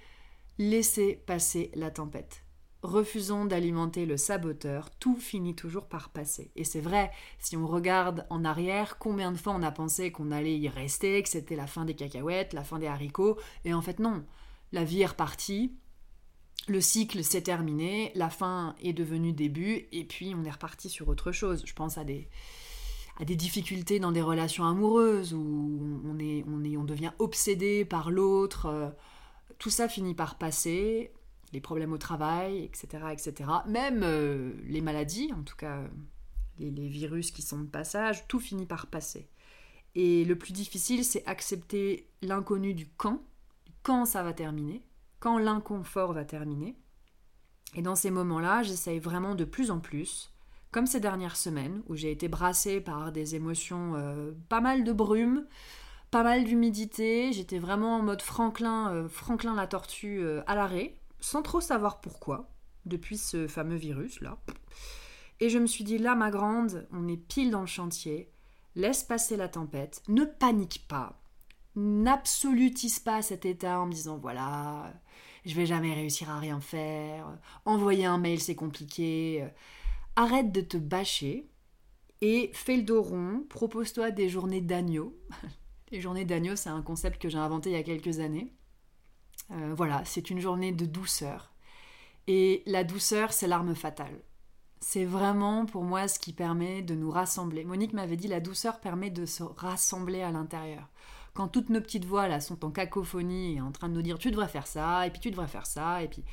Laissez 0.58 1.22
passer 1.28 1.70
la 1.76 1.92
tempête. 1.92 2.45
Refusons 2.86 3.46
d'alimenter 3.46 4.06
le 4.06 4.16
saboteur, 4.16 4.92
tout 5.00 5.16
finit 5.16 5.56
toujours 5.56 5.88
par 5.88 6.10
passer. 6.10 6.52
Et 6.56 6.64
c'est 6.64 6.82
vrai, 6.82 7.10
si 7.40 7.58
on 7.58 7.66
regarde 7.66 8.28
en 8.30 8.46
arrière, 8.46 9.00
combien 9.00 9.32
de 9.32 9.38
fois 9.38 9.54
on 9.54 9.64
a 9.64 9.72
pensé 9.72 10.12
qu'on 10.12 10.30
allait 10.30 10.60
y 10.60 10.70
rester, 10.70 11.24
que 11.24 11.30
c'était 11.30 11.56
la 11.56 11.66
fin 11.66 11.84
des 11.84 11.96
cacahuètes, 11.96 12.54
la 12.54 12.64
fin 12.64 12.78
des 12.78 12.86
haricots, 12.86 13.40
et 13.64 13.74
en 13.74 13.82
fait 13.82 13.98
non. 13.98 14.24
La 14.72 14.84
vie 14.84 15.02
est 15.02 15.08
repartie, 15.08 15.74
le 16.68 16.80
cycle 16.80 17.24
s'est 17.24 17.42
terminé, 17.42 18.12
la 18.14 18.30
fin 18.30 18.76
est 18.84 18.94
devenue 18.94 19.34
début, 19.34 19.88
et 19.92 20.04
puis 20.04 20.36
on 20.36 20.44
est 20.46 20.52
reparti 20.52 20.88
sur 20.88 21.10
autre 21.10 21.32
chose. 21.32 21.64
Je 21.66 21.74
pense 21.74 21.98
à 21.98 22.04
des, 22.04 22.30
à 23.20 23.26
des 23.26 23.36
difficultés 23.36 24.00
dans 24.00 24.12
des 24.12 24.22
relations 24.22 24.66
amoureuses 24.66 25.34
où 25.34 26.02
on, 26.06 26.20
est, 26.20 26.46
on, 26.48 26.64
est, 26.64 26.78
on 26.78 26.84
devient 26.84 27.14
obsédé 27.18 27.84
par 27.84 28.12
l'autre. 28.12 28.68
Euh, 28.68 28.90
tout 29.58 29.72
ça 29.72 29.90
finit 29.90 30.14
par 30.14 30.38
passer 30.38 31.12
les 31.56 31.62
problèmes 31.62 31.94
au 31.94 31.98
travail, 31.98 32.64
etc. 32.64 33.06
etc. 33.14 33.50
Même 33.66 34.02
euh, 34.04 34.52
les 34.68 34.82
maladies, 34.82 35.32
en 35.34 35.42
tout 35.42 35.56
cas 35.56 35.80
les, 36.60 36.70
virus 36.90 37.32
qui 37.32 37.42
sont 37.42 37.60
de 37.60 37.68
passage, 37.68 38.28
tout 38.28 38.42
finit 38.42 38.66
par 38.66 38.88
passer. 38.88 39.30
Et 39.96 40.26
le 40.26 40.38
plus 40.38 40.52
difficile, 40.52 41.06
c'est 41.06 41.26
accepter 41.26 42.10
l'inconnu 42.22 42.74
du 42.74 42.88
quand, 42.98 43.22
quand 43.84 44.04
ça 44.04 44.22
va 44.22 44.34
terminer, 44.34 44.84
quand 45.22 45.38
l'inconfort 45.38 46.12
va 46.12 46.26
terminer. 46.26 46.76
Et 47.74 47.82
dans 47.82 47.96
ces 47.96 48.12
moments-là, 48.12 48.64
j'essaye 48.64 49.00
vraiment 49.00 49.34
de 49.34 49.46
plus 49.46 49.72
en 49.72 49.80
plus, 49.80 50.34
comme 50.72 50.88
ces 50.88 51.00
dernières 51.00 51.38
semaines, 51.38 51.84
où 51.88 51.96
j'ai 51.96 52.12
été 52.12 52.28
brassée 52.28 52.82
par 52.82 53.14
des 53.14 53.36
émotions, 53.36 53.94
euh, 53.96 54.34
pas 54.50 54.60
mal 54.60 54.84
de 54.84 54.92
brume, 54.92 55.46
pas 56.12 56.24
mal 56.24 56.44
d'humidité, 56.44 57.32
j'étais 57.32 57.60
vraiment 57.60 57.96
en 57.96 58.02
mode 58.02 58.22
Franklin, 58.22 58.92
euh, 58.94 59.08
Franklin 59.08 59.56
la 59.56 59.68
tortue 59.68 60.22
à 60.48 60.56
l'arrêt, 60.56 60.98
sans 61.26 61.42
trop 61.42 61.60
savoir 61.60 62.02
pourquoi, 62.02 62.52
depuis 62.86 63.18
ce 63.18 63.48
fameux 63.48 63.78
virus-là. 63.78 64.38
Et 65.40 65.50
je 65.50 65.58
me 65.58 65.66
suis 65.66 65.84
dit, 65.84 65.98
là, 65.98 66.14
ma 66.14 66.30
grande, 66.30 66.88
on 66.92 67.08
est 67.08 67.18
pile 67.18 67.50
dans 67.50 67.62
le 67.62 67.66
chantier, 67.66 68.32
laisse 68.76 69.04
passer 69.04 69.36
la 69.36 69.50
tempête, 69.50 70.04
ne 70.08 70.24
panique 70.24 70.88
pas, 70.88 71.20
n'absolutise 71.76 73.00
pas 73.00 73.24
cet 73.24 73.44
état 73.44 73.80
en 73.80 73.88
me 73.88 73.92
disant, 73.92 74.20
voilà, 74.20 74.94
je 75.46 75.56
vais 75.56 75.66
jamais 75.66 75.96
réussir 75.96 76.30
à 76.30 76.38
rien 76.38 76.60
faire, 76.60 77.40
envoyer 77.66 78.06
un 78.06 78.20
mail, 78.20 78.40
c'est 78.40 78.54
compliqué. 78.54 79.48
Arrête 80.16 80.52
de 80.52 80.62
te 80.62 80.78
bâcher 80.78 81.50
et 82.22 82.52
fais 82.54 82.78
le 82.78 82.84
dos 82.84 83.02
rond, 83.02 83.44
propose-toi 83.50 84.12
des 84.12 84.30
journées 84.30 84.62
d'agneau. 84.62 85.18
Les 85.92 86.02
journées 86.02 86.26
d'agneau, 86.26 86.56
c'est 86.56 86.70
un 86.70 86.82
concept 86.84 87.20
que 87.20 87.30
j'ai 87.30 87.38
inventé 87.38 87.72
il 87.72 87.74
y 87.74 87.80
a 87.80 87.84
quelques 87.84 88.20
années. 88.20 88.54
Euh, 89.52 89.74
voilà, 89.76 90.04
c'est 90.06 90.30
une 90.30 90.40
journée 90.40 90.72
de 90.72 90.86
douceur. 90.86 91.52
Et 92.28 92.64
la 92.66 92.84
douceur, 92.84 93.34
c'est 93.34 93.48
l'arme 93.48 93.76
fatale. 93.76 94.20
C'est 94.80 95.06
vraiment 95.06 95.66
pour 95.66 95.84
moi 95.84 96.08
ce 96.08 96.20
qui 96.20 96.34
permet 96.34 96.82
de 96.82 96.96
nous 96.96 97.12
rassembler. 97.12 97.64
Monique 97.64 97.94
m'avait 97.94 98.18
dit 98.18 98.28
la 98.28 98.40
douceur 98.40 98.80
permet 98.80 99.10
de 99.10 99.26
se 99.26 99.44
rassembler 99.44 100.22
à 100.22 100.32
l'intérieur. 100.32 100.90
Quand 101.34 101.48
toutes 101.48 101.70
nos 101.70 101.82
petites 101.82 102.06
voix 102.06 102.28
là 102.28 102.40
sont 102.40 102.64
en 102.64 102.72
cacophonie 102.72 103.56
et 103.56 103.62
en 103.62 103.72
train 103.72 103.90
de 103.90 103.94
nous 103.94 104.02
dire 104.02 104.18
tu 104.18 104.32
devrais 104.32 104.48
faire 104.48 104.68
ça, 104.68 105.06
et 105.06 105.12
puis 105.12 105.20
tu 105.20 105.32
devrais 105.32 105.48
faire 105.48 105.66
ça, 105.66 106.02
et 106.04 106.08
puis 106.08 106.24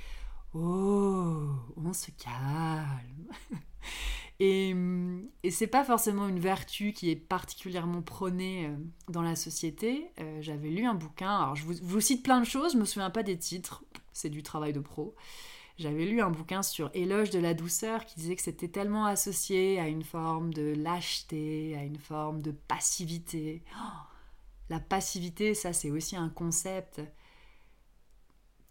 oh, 0.55 1.49
on 1.77 1.93
se 1.93 2.11
calme. 2.13 3.29
Et, 4.45 4.75
c'est 5.51 5.69
pas 5.69 5.85
forcément 5.85 6.27
une 6.27 6.41
vertu 6.41 6.93
qui 6.93 7.11
est 7.11 7.17
particulièrement 7.17 8.03
prônée 8.03 8.67
euh, 8.67 8.77
dans 9.09 9.23
la 9.23 9.37
société. 9.37 10.11
Euh, 10.19 10.39
j'avais 10.41 10.69
lu 10.69 10.85
un 10.85 10.95
bouquin, 10.95 11.31
alors 11.31 11.55
je 11.55 11.65
vous, 11.65 12.01
cite 12.01 12.25
plein 12.25 12.41
de 12.41 12.45
choses, 12.45 12.73
je 12.73 12.79
me 12.79 12.85
souviens 12.85 13.11
pas 13.11 13.23
des 13.23 13.39
titres, 13.39 13.85
c'est 14.13 14.31
du 14.31 14.43
travail 14.43 14.73
de 14.73 14.81
pro. 14.81 15.15
J'avais 15.79 16.05
lu 16.07 16.21
un 16.21 16.31
bouquin 16.31 16.65
sur 16.65 16.91
Éloge 16.93 17.31
de 17.31 17.39
la 17.39 17.55
douceur 17.55 18.05
qui 18.05 18.17
disait 18.17 18.35
que 18.35 18.43
c'était 18.43 18.69
tellement 18.69 19.07
associé 19.07 19.79
à 19.79 19.87
une 19.87 20.03
forme 20.03 20.53
de 20.53 20.75
lâcheté, 20.77 21.77
à 21.79 21.85
une 21.85 21.99
forme 21.99 22.43
de 22.43 22.51
passivité. 22.51 23.63
Oh, 23.77 23.97
la 24.71 24.81
passivité, 24.81 25.55
ça 25.55 25.73
c'est 25.73 25.91
aussi 25.91 26.17
un 26.17 26.29
concept 26.29 27.01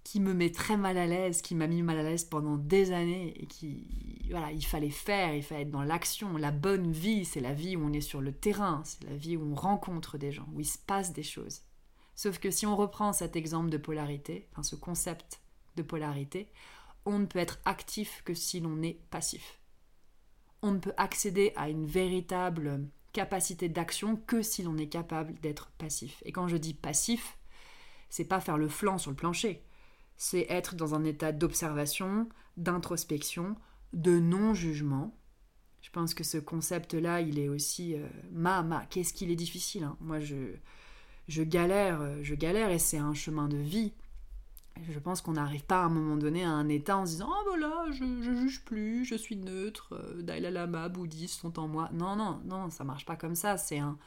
qui 0.03 0.19
me 0.19 0.33
met 0.33 0.51
très 0.51 0.77
mal 0.77 0.97
à 0.97 1.05
l'aise, 1.05 1.41
qui 1.41 1.55
m'a 1.55 1.67
mis 1.67 1.83
mal 1.83 1.97
à 1.97 2.03
l'aise 2.03 2.25
pendant 2.25 2.57
des 2.57 2.91
années 2.91 3.33
et 3.41 3.45
qui 3.45 3.87
voilà, 4.31 4.51
il 4.51 4.65
fallait 4.65 4.89
faire, 4.89 5.33
il 5.35 5.43
fallait 5.43 5.63
être 5.63 5.71
dans 5.71 5.83
l'action. 5.83 6.37
La 6.37 6.51
bonne 6.51 6.91
vie, 6.91 7.25
c'est 7.25 7.39
la 7.39 7.53
vie 7.53 7.75
où 7.75 7.85
on 7.85 7.93
est 7.93 8.01
sur 8.01 8.21
le 8.21 8.31
terrain, 8.31 8.81
c'est 8.85 9.03
la 9.03 9.15
vie 9.15 9.37
où 9.37 9.51
on 9.51 9.55
rencontre 9.55 10.17
des 10.17 10.31
gens, 10.31 10.47
où 10.53 10.59
il 10.59 10.65
se 10.65 10.77
passe 10.77 11.13
des 11.13 11.23
choses. 11.23 11.61
Sauf 12.15 12.39
que 12.39 12.51
si 12.51 12.65
on 12.65 12.75
reprend 12.75 13.13
cet 13.13 13.35
exemple 13.35 13.69
de 13.69 13.77
polarité, 13.77 14.47
enfin 14.51 14.63
ce 14.63 14.75
concept 14.75 15.41
de 15.75 15.83
polarité, 15.83 16.51
on 17.05 17.19
ne 17.19 17.25
peut 17.25 17.39
être 17.39 17.59
actif 17.65 18.21
que 18.25 18.33
si 18.33 18.59
l'on 18.59 18.81
est 18.81 18.99
passif. 19.09 19.59
On 20.61 20.71
ne 20.71 20.79
peut 20.79 20.93
accéder 20.97 21.53
à 21.55 21.69
une 21.69 21.85
véritable 21.85 22.87
capacité 23.13 23.69
d'action 23.69 24.15
que 24.15 24.41
si 24.41 24.63
l'on 24.63 24.77
est 24.77 24.87
capable 24.87 25.39
d'être 25.39 25.71
passif. 25.77 26.21
Et 26.25 26.31
quand 26.31 26.47
je 26.47 26.57
dis 26.57 26.73
passif, 26.73 27.37
c'est 28.09 28.25
pas 28.25 28.39
faire 28.39 28.57
le 28.57 28.69
flanc 28.69 28.97
sur 28.97 29.11
le 29.11 29.17
plancher 29.17 29.63
c'est 30.21 30.45
être 30.49 30.75
dans 30.75 30.93
un 30.93 31.03
état 31.03 31.31
d'observation, 31.31 32.29
d'introspection, 32.55 33.55
de 33.91 34.19
non-jugement. 34.19 35.17
Je 35.81 35.89
pense 35.89 36.13
que 36.13 36.23
ce 36.23 36.37
concept-là, 36.37 37.21
il 37.21 37.39
est 37.39 37.49
aussi 37.49 37.95
euh, 37.95 38.07
ma, 38.31 38.61
ma, 38.61 38.85
qu'est-ce 38.85 39.13
qu'il 39.13 39.31
est 39.31 39.35
difficile. 39.35 39.83
Hein. 39.83 39.97
Moi, 39.99 40.19
je, 40.19 40.53
je 41.27 41.41
galère, 41.41 42.01
euh, 42.01 42.19
je 42.21 42.35
galère 42.35 42.69
et 42.69 42.77
c'est 42.77 42.99
un 42.99 43.15
chemin 43.15 43.47
de 43.47 43.57
vie. 43.57 43.93
Je 44.91 44.99
pense 44.99 45.21
qu'on 45.21 45.33
n'arrive 45.33 45.65
pas 45.65 45.81
à 45.81 45.85
un 45.85 45.89
moment 45.89 46.17
donné 46.17 46.43
à 46.43 46.51
un 46.51 46.69
état 46.69 46.97
en 46.97 47.07
se 47.07 47.13
disant 47.13 47.29
Oh 47.31 47.43
voilà, 47.47 47.85
je, 47.89 48.21
je 48.21 48.31
juge 48.31 48.63
plus, 48.63 49.05
je 49.05 49.15
suis 49.15 49.37
neutre, 49.37 49.93
euh, 49.93 50.21
Dalai 50.21 50.51
Lama, 50.51 50.87
bouddhiste 50.87 51.39
sont 51.39 51.57
en 51.57 51.67
moi. 51.67 51.89
Non, 51.93 52.15
non, 52.15 52.41
non, 52.45 52.69
ça 52.69 52.83
marche 52.83 53.07
pas 53.07 53.15
comme 53.15 53.33
ça. 53.33 53.57
C'est 53.57 53.79
un, 53.79 53.97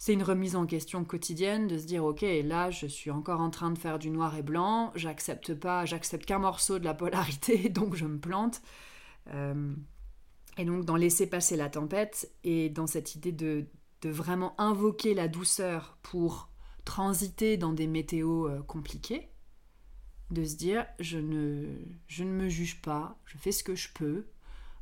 c'est 0.00 0.14
une 0.14 0.22
remise 0.22 0.56
en 0.56 0.64
question 0.64 1.04
quotidienne 1.04 1.68
de 1.68 1.76
se 1.76 1.84
dire 1.84 2.06
ok 2.06 2.24
là 2.42 2.70
je 2.70 2.86
suis 2.86 3.10
encore 3.10 3.40
en 3.40 3.50
train 3.50 3.70
de 3.70 3.78
faire 3.78 3.98
du 3.98 4.08
noir 4.08 4.34
et 4.34 4.42
blanc 4.42 4.92
j'accepte 4.94 5.52
pas 5.52 5.84
j'accepte 5.84 6.24
qu'un 6.24 6.38
morceau 6.38 6.78
de 6.78 6.84
la 6.84 6.94
polarité 6.94 7.68
donc 7.68 7.94
je 7.94 8.06
me 8.06 8.18
plante. 8.18 8.62
Euh, 9.34 9.74
et 10.56 10.64
donc 10.64 10.86
dans 10.86 10.96
laisser 10.96 11.28
passer 11.28 11.54
la 11.54 11.68
tempête 11.68 12.32
et 12.44 12.70
dans 12.70 12.86
cette 12.86 13.14
idée 13.14 13.30
de, 13.30 13.66
vraiment 14.02 14.58
invoquer 14.58 15.12
la 15.12 15.28
douceur 15.28 15.98
pour 16.00 16.48
transiter 16.86 17.58
dans 17.58 17.74
des 17.74 17.86
météos 17.86 18.48
euh, 18.48 18.62
compliqués 18.62 19.28
de 20.30 20.44
se 20.44 20.56
dire 20.56 20.86
je 20.98 21.18
ne 21.18 21.76
je 22.06 22.24
ne 22.24 22.30
me 22.30 22.48
juge 22.48 22.80
pas 22.80 23.20
je 23.26 23.36
fais 23.36 23.52
ce 23.52 23.62
que 23.62 23.74
je 23.74 23.90
peux 23.92 24.28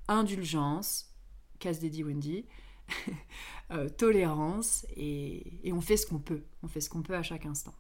indulgence 0.06 1.12
casse 1.58 1.82
Wendy 1.82 2.46
Euh, 3.71 3.90
tolérance 3.90 4.87
et, 4.97 5.68
et 5.68 5.75
on 5.75 5.83
fait 5.83 5.99
ce 5.99 6.07
qu'on 6.07 6.18
peut. 6.18 6.42
On 6.62 6.68
fait 6.68 6.80
ce 6.80 6.88
qu'on 6.88 7.02
peut 7.02 7.14
à 7.14 7.23
chaque 7.23 7.45
instant. 7.45 7.75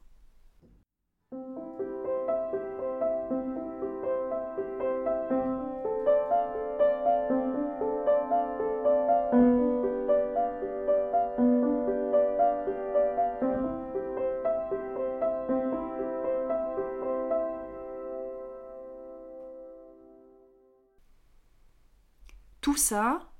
Tout 22.60 22.76
ça, 22.76 23.32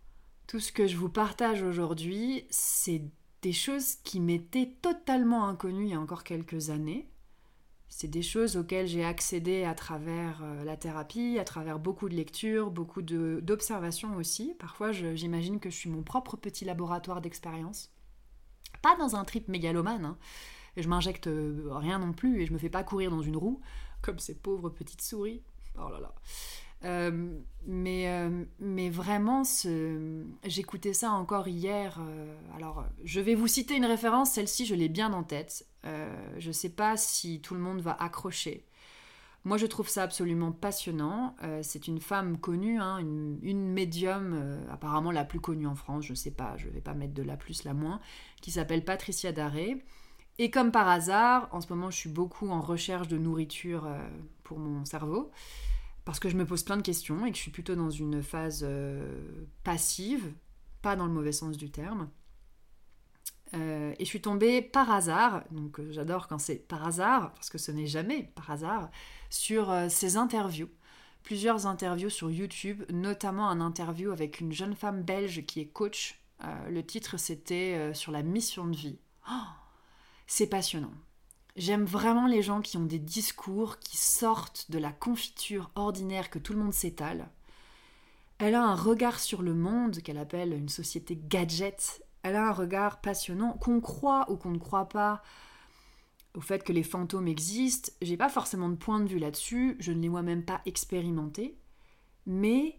tout 0.49 0.61
ce 0.61 0.73
que 0.73 0.87
je 0.87 0.97
vous 0.97 1.11
partage 1.11 1.63
aujourd'hui, 1.63 2.47
c'est 2.51 3.03
des 3.43 3.53
choses 3.53 3.97
qui 4.03 4.19
m'étaient 4.19 4.73
totalement 4.83 5.47
inconnues 5.47 5.85
il 5.85 5.91
y 5.91 5.95
a 5.95 6.01
encore 6.01 6.25
quelques 6.25 6.71
années. 6.71 7.09
C'est 7.91 8.09
des 8.09 8.23
choses 8.23 8.57
auxquelles 8.57 8.87
j'ai 8.87 9.05
accédé 9.05 9.65
à 9.65 9.75
travers 9.75 10.41
euh, 10.43 10.65
la 10.65 10.77
thérapie, 10.77 11.39
à 11.39 11.45
travers 11.45 11.79
beaucoup 11.79 12.09
de 12.09 12.15
lectures, 12.15 12.71
beaucoup 12.71 13.03
d'observations 13.03 14.17
aussi. 14.17 14.55
Parfois, 14.59 14.91
j'imagine 14.93 15.61
que 15.61 15.71
je 15.71 15.77
suis 15.77 15.91
mon 15.91 16.03
propre 16.03 16.37
petit 16.37 16.65
laboratoire 16.65 17.21
d'expérience. 17.21 17.91
Pas 18.83 18.97
dans 18.97 19.17
un 19.17 19.25
trip 19.25 19.49
mégalomane. 19.49 20.05
Hein. 20.05 20.19
Je 20.79 20.89
m'injecte 20.89 21.27
euh, 21.27 21.69
rien 21.73 21.99
non 21.99 22.13
plus 22.13 22.41
et 22.41 22.47
je 22.47 22.53
me 22.55 22.59
fais 22.59 22.71
pas 22.71 22.85
courir 22.85 23.11
dans 23.11 23.23
une 23.23 23.37
roue, 23.37 23.61
comme 24.01 24.19
ces 24.19 24.35
pauvres 24.35 24.71
petites 24.71 25.03
souris. 25.03 25.43
Oh 25.77 25.91
là 25.91 26.01
là. 26.01 26.15
Euh, 26.85 27.41
mais, 27.67 28.09
euh, 28.09 28.45
mais 28.61 28.89
vraiment, 28.89 29.45
ce... 29.45 30.25
j'écoutais 30.45 30.93
ça 30.93 31.11
encore 31.11 31.49
hier. 31.49 31.99
Euh, 32.01 32.35
alors, 32.57 32.85
je 33.05 33.21
vais 33.21 33.35
vous 33.35 33.49
citer 33.49 33.77
une 33.77 33.85
référence, 33.85 34.33
celle-ci, 34.33 34.65
je 34.65 34.75
l'ai 34.75 34.89
bien 34.89 35.13
en 35.13 35.23
tête. 35.23 35.67
je 35.85 36.49
ne 36.49 36.53
sais 36.53 36.71
pas 36.71 36.97
si 36.97 37.41
tout 37.41 37.55
le 37.55 37.61
monde 37.61 37.81
va 37.81 37.97
accrocher. 37.99 38.65
Moi, 39.45 39.57
je 39.57 39.67
trouve 39.67 39.89
ça 39.89 40.03
absolument 40.03 40.53
passionnant. 40.53 41.35
c'est 41.63 41.89
une 41.89 42.01
femme 42.01 42.39
connue, 42.39 42.81
hein, 42.81 42.99
une, 42.99 43.39
une, 43.43 43.73
médium, 43.73 44.61
apparemment 44.71 45.11
la 45.11 45.25
plus 45.25 45.41
connue 45.41 45.67
en 45.67 45.75
France, 45.75 46.05
je 46.05 46.13
ne 46.13 46.17
sais 46.17 46.33
pas, 46.33 46.57
je 46.57 46.67
ne 46.67 46.73
vais 46.73 46.81
pas 46.81 46.95
mettre 46.95 47.15
de 47.15 47.23
la 47.23 47.37
plus, 47.37 47.65
la 47.65 47.73
moins, 47.73 48.01
qui 48.43 48.51
s'appelle 48.51 48.85
Patricia 48.85 49.33
Daré. 49.33 49.83
Et 50.39 50.51
comme 50.51 50.71
par 50.71 50.89
hasard, 50.89 51.49
en 51.53 51.61
ce 51.61 51.73
moment, 51.73 51.91
je 51.91 51.97
suis 51.97 52.11
beaucoup 52.11 52.51
en 52.51 52.61
recherche 52.61 53.09
de 53.09 53.17
nourriture 53.17 53.89
pour 54.43 54.59
mon 54.59 54.85
cerveau 54.85 55.31
parce 56.09 56.21
que 56.21 56.31
je 56.31 56.39
me 56.39 56.47
pose 56.47 56.63
plein 56.63 56.79
de 56.79 56.83
questions 56.83 57.27
et 57.27 57.31
que 57.31 57.37
je 57.37 57.43
suis 57.43 57.51
plutôt 57.51 57.75
dans 57.75 57.91
une 57.91 58.23
phase 58.23 58.65
euh, 58.67 59.45
passive, 59.63 60.33
pas 60.81 60.97
dans 60.97 61.05
le 61.05 61.13
mauvais 61.13 61.33
sens 61.33 61.59
du 61.59 61.71
terme. 61.71 62.09
Euh, 63.53 63.93
et 63.99 64.07
je 64.07 64.09
suis 64.09 64.23
tombée 64.23 64.63
par 64.63 64.91
hasard, 64.91 65.45
donc 65.51 65.79
euh, 65.79 65.93
j'adore 65.93 66.27
quand 66.27 66.39
c'est 66.39 66.67
par 66.67 66.87
hasard, 66.87 67.35
parce 67.35 67.51
que 67.51 67.59
ce 67.59 67.73
n'est 67.73 67.87
jamais 67.87 68.33
par 68.35 68.51
hasard, 68.51 68.91
sur 69.29 69.71
ces 69.91 70.17
interviews. 70.17 70.71
Plusieurs 71.25 71.67
interviews 71.67 72.09
sur 72.09 72.31
YouTube, 72.31 72.85
notamment 72.91 73.51
un 73.51 73.61
interview 73.61 74.11
avec 74.11 74.41
une 74.41 74.53
jeune 74.53 74.77
femme 74.77 75.03
belge 75.03 75.45
qui 75.45 75.61
est 75.61 75.69
coach. 75.69 76.19
le 76.71 76.81
titre 76.81 77.19
c'était 77.19 77.93
sur 77.93 78.13
la 78.13 78.23
mission 78.23 78.67
de 78.67 78.77
vie. 78.77 78.99
Oh, 79.31 79.51
c'est 80.27 80.47
passionnant. 80.47 80.95
J'aime 81.59 81.85
vraiment 81.85 82.29
les 82.29 82.41
gens 82.41 82.61
qui 82.61 82.77
ont 82.77 82.85
des 82.85 83.01
discours 83.01 83.81
qui 83.81 83.97
sortent 83.97 84.71
de 84.71 84.79
la 84.79 84.93
confiture 84.93 85.73
ordinaire 85.75 86.31
que 86.31 86.39
tout 86.39 86.53
le 86.53 86.61
monde 86.61 86.73
s'étale. 86.73 87.29
Elle 88.39 88.55
a 88.55 88.63
un 88.63 88.77
regard 88.77 89.19
sur 89.19 89.43
le 89.43 89.55
monde 89.55 89.99
qu'elle 89.99 90.19
appelle 90.19 90.53
une 90.53 90.69
société 90.69 91.19
gadget. 91.21 92.05
Elle 92.23 92.37
a 92.37 92.47
un 92.47 92.53
regard 92.53 93.01
passionnant 93.01 93.55
qu'on 93.55 93.81
croit 93.81 94.31
ou 94.31 94.37
qu'on 94.37 94.53
ne 94.53 94.59
croit 94.59 94.89
pas 94.89 95.21
au 96.35 96.41
fait 96.41 96.63
que 96.63 96.73
les 96.73 96.85
fantômes 96.85 97.27
existent. 97.27 97.91
J'ai 98.03 98.17
pas 98.17 98.29
forcément 98.29 98.69
de 98.69 98.77
point 98.77 99.01
de 99.01 99.09
vue 99.09 99.19
là-dessus, 99.19 99.77
je 99.81 99.91
ne 99.91 100.01
les 100.01 100.09
vois 100.09 100.23
même 100.23 100.45
pas 100.45 100.61
expérimentés, 100.65 101.59
mais 102.25 102.79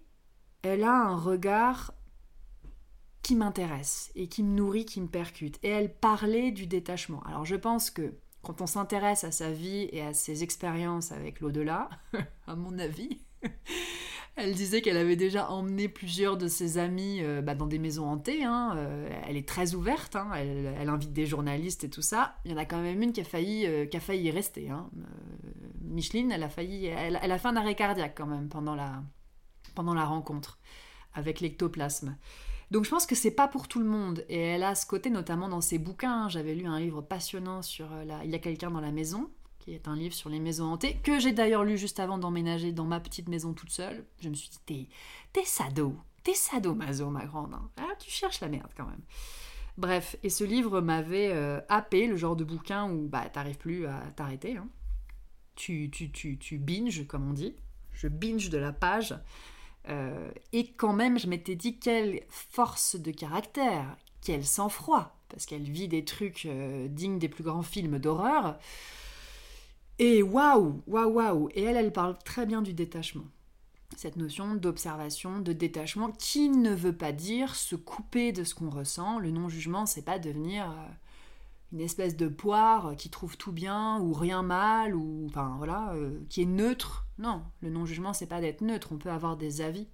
elle 0.62 0.86
a 0.86 0.96
un 0.96 1.18
regard 1.18 1.94
qui 3.24 3.36
m'intéresse 3.36 4.10
et 4.16 4.30
qui 4.30 4.42
me 4.42 4.56
nourrit, 4.56 4.86
qui 4.86 5.02
me 5.02 5.10
percute. 5.10 5.60
Et 5.64 5.68
elle 5.68 5.94
parlait 5.94 6.52
du 6.52 6.66
détachement. 6.66 7.22
Alors 7.24 7.44
je 7.44 7.58
pense 7.58 7.92
que 7.92 8.14
quand 8.50 8.62
on 8.62 8.66
s'intéresse 8.66 9.24
à 9.24 9.32
sa 9.32 9.52
vie 9.52 9.90
et 9.92 10.02
à 10.02 10.12
ses 10.12 10.42
expériences 10.42 11.12
avec 11.12 11.40
l'au-delà, 11.40 11.88
à 12.48 12.56
mon 12.56 12.80
avis, 12.80 13.20
elle 14.36 14.56
disait 14.56 14.82
qu'elle 14.82 14.98
avait 14.98 15.16
déjà 15.16 15.52
emmené 15.52 15.88
plusieurs 15.88 16.36
de 16.36 16.48
ses 16.48 16.80
amis 16.80 17.20
euh, 17.22 17.44
bah, 17.44 17.54
dans 17.54 17.68
des 17.68 17.78
maisons 17.78 18.08
hantées. 18.08 18.44
Hein, 18.44 18.74
euh, 18.76 19.08
elle 19.28 19.38
est 19.38 19.48
très 19.48 19.76
ouverte, 19.76 20.16
hein, 20.16 20.32
elle, 20.34 20.90
invite 20.90 21.14
des 21.14 21.28
journalistes 21.28 21.84
et 21.84 21.92
tout 21.92 22.02
ça. 22.02 22.38
Il 22.44 22.50
y 22.50 22.54
en 22.56 22.58
a 22.58 22.66
quand 22.66 22.82
même 22.82 23.00
une 23.04 23.14
qui 23.14 23.22
a 23.22 23.24
failli, 23.24 23.68
euh, 23.68 23.86
y 24.16 24.32
rester. 24.32 24.72
Hein. 24.72 24.90
Micheline, 25.82 26.32
elle 26.32 26.42
a 26.42 26.50
failli, 26.50 26.88
elle, 26.88 27.20
elle, 27.22 27.32
a 27.32 27.38
fait 27.38 27.50
un 27.50 27.56
arrêt 27.56 27.76
cardiaque 27.76 28.16
quand 28.18 28.26
même 28.26 28.50
pendant 28.50 28.74
la, 28.74 29.04
pendant 29.76 29.94
la 29.94 30.06
rencontre 30.06 30.58
avec 31.14 31.40
l'ectoplasme. 31.40 32.18
Donc 32.72 32.86
je 32.86 32.90
pense 32.90 33.06
que 33.06 33.16
c'est 33.16 33.32
pas 33.32 33.48
pour 33.48 33.68
tout 33.68 33.80
le 33.80 33.86
monde. 33.86 34.24
Et 34.30 34.40
elle 34.40 34.64
a 34.64 34.76
ce 34.76 34.86
côté 34.86 35.10
notamment 35.10 35.50
dans 35.50 35.62
ses 35.62 35.80
bouquins. 35.80 36.30
J'avais 36.30 36.54
lu 36.54 36.66
un 36.66 36.80
livre 36.80 37.02
passionnant 37.02 37.62
sur 37.62 37.92
euh, 37.92 38.04
la... 38.04 38.24
Il 38.24 38.32
y 38.32 38.36
a 38.36 38.40
quelqu'un 38.40 38.72
dans 38.72 38.82
la 38.82 38.92
maison, 38.92 39.30
qui 39.60 39.74
est 39.74 39.88
un 39.88 39.96
livre 39.96 40.14
sur 40.14 40.30
les 40.30 40.40
maisons 40.40 40.66
hantées, 40.66 40.98
que 41.04 41.20
j'ai 41.20 41.32
d'ailleurs 41.32 41.64
lu 41.64 41.78
juste 41.78 42.00
avant 42.00 42.18
d'emménager 42.18 42.72
dans 42.72 42.86
ma 42.86 43.00
petite 43.00 43.28
maison 43.28 43.54
toute 43.54 43.72
seule. 43.72 44.06
Je 44.22 44.30
me 44.30 44.36
suis 44.36 44.50
dit, 44.68 44.90
t'es, 45.34 45.46
sado, 45.46 45.96
t'es 46.24 46.34
sado-maso, 46.34 47.10
ma 47.10 47.26
grande. 47.26 47.54
Hein. 47.54 47.70
Ah, 47.78 47.96
tu 48.00 48.12
cherches 48.12 48.42
la 48.42 48.50
merde 48.50 48.72
quand 48.78 48.86
même. 48.86 49.02
Bref, 49.78 50.18
et 50.24 50.30
ce 50.30 50.44
livre 50.44 50.82
m'avait 50.82 51.32
euh, 51.32 51.62
happé, 51.70 52.06
le 52.06 52.18
genre 52.18 52.36
de 52.36 52.44
bouquin 52.44 52.92
où 52.92 53.08
bah, 53.08 53.30
t'arrives 53.30 53.58
plus 53.58 53.86
à 53.86 54.02
t'arrêter. 54.16 54.58
Hein. 54.58 54.68
Tu, 55.56 55.90
tu, 55.90 56.12
tu, 56.12 56.38
tu 56.38 56.58
binges, 56.58 57.08
comme 57.08 57.28
on 57.30 57.34
dit. 57.34 57.56
Je 57.94 58.08
binge 58.08 58.50
de 58.50 58.58
la 58.58 58.74
page. 58.74 59.16
Euh, 59.88 60.30
et 60.52 60.72
quand 60.74 60.94
même, 60.94 61.18
je 61.18 61.28
m'étais 61.28 61.56
dit 61.56 61.80
quelle 61.80 62.22
force 62.30 62.96
de 62.96 63.12
caractère, 63.12 63.96
quel 64.22 64.46
sang-froid, 64.46 65.16
parce 65.30 65.46
qu'elle 65.46 65.64
vit 65.64 65.88
des 65.88 66.06
trucs 66.06 66.46
euh, 66.46 66.88
dignes 66.88 67.20
des 67.20 67.30
plus 67.30 67.44
grands 67.44 67.64
films 67.64 68.00
d'horreur. 68.00 68.60
Et 69.98 70.24
waouh, 70.24 70.82
waouh, 70.88 71.14
waouh. 71.14 71.50
Et 71.54 71.64
elle, 71.64 71.78
elle 71.78 71.94
parle 71.94 72.18
très 72.24 72.46
bien 72.46 72.62
du 72.62 72.74
détachement. 72.74 73.26
Cette 73.98 74.18
notion 74.18 74.54
d'observation, 74.54 75.40
de 75.40 75.52
détachement, 75.52 76.12
qui 76.12 76.50
ne 76.50 76.74
veut 76.74 76.96
pas 76.96 77.12
dire 77.12 77.56
se 77.56 77.76
couper 77.76 78.32
de 78.32 78.44
ce 78.44 78.56
qu'on 78.56 78.70
ressent. 78.70 79.20
Le 79.20 79.32
non-jugement, 79.32 79.86
c'est 79.86 80.04
pas 80.04 80.20
devenir 80.20 80.70
euh, 80.70 80.76
une 81.72 81.82
espèce 81.82 82.16
de 82.18 82.28
poire 82.28 82.96
qui 82.96 83.10
trouve 83.10 83.38
tout 83.38 83.52
bien 83.52 84.00
ou 84.00 84.14
rien 84.14 84.42
mal 84.42 84.96
ou 84.96 85.28
enfin 85.28 85.56
voilà 85.58 85.94
euh, 85.94 86.20
qui 86.30 86.42
est 86.42 86.46
neutre. 86.46 87.08
Non 87.18 87.44
le 87.62 87.70
non 87.70 87.86
jugement 87.86 88.14
c'est 88.14 88.28
pas 88.28 88.42
d'être 88.42 88.62
neutre. 88.62 88.92
On 88.92 88.98
peut 88.98 89.12
avoir 89.12 89.38
des 89.38 89.62
avis 89.62 89.88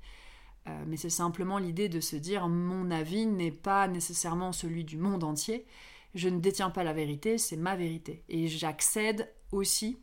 euh, 0.68 0.84
mais 0.88 0.98
c'est 0.98 1.10
simplement 1.10 1.58
l'idée 1.58 1.90
de 1.90 2.00
se 2.00 2.16
dire 2.16 2.48
mon 2.48 2.90
avis 2.92 3.26
n'est 3.26 3.52
pas 3.52 3.88
nécessairement 3.88 4.52
celui 4.52 4.84
du 4.86 4.98
monde 4.98 5.24
entier. 5.24 5.66
Je 6.14 6.30
ne 6.30 6.40
détiens 6.40 6.70
pas 6.70 6.84
la 6.84 6.94
vérité 6.94 7.38
c'est 7.38 7.58
ma 7.58 7.76
vérité. 7.76 8.24
Et 8.30 8.48
j'accède 8.48 9.34
aussi 9.52 10.00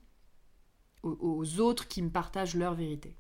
aux, 1.03 1.59
autres 1.59 1.89
qui 1.89 2.01
me 2.01 2.11
partagent 2.11 2.55
leur 2.55 2.75
vérité. 2.75 3.17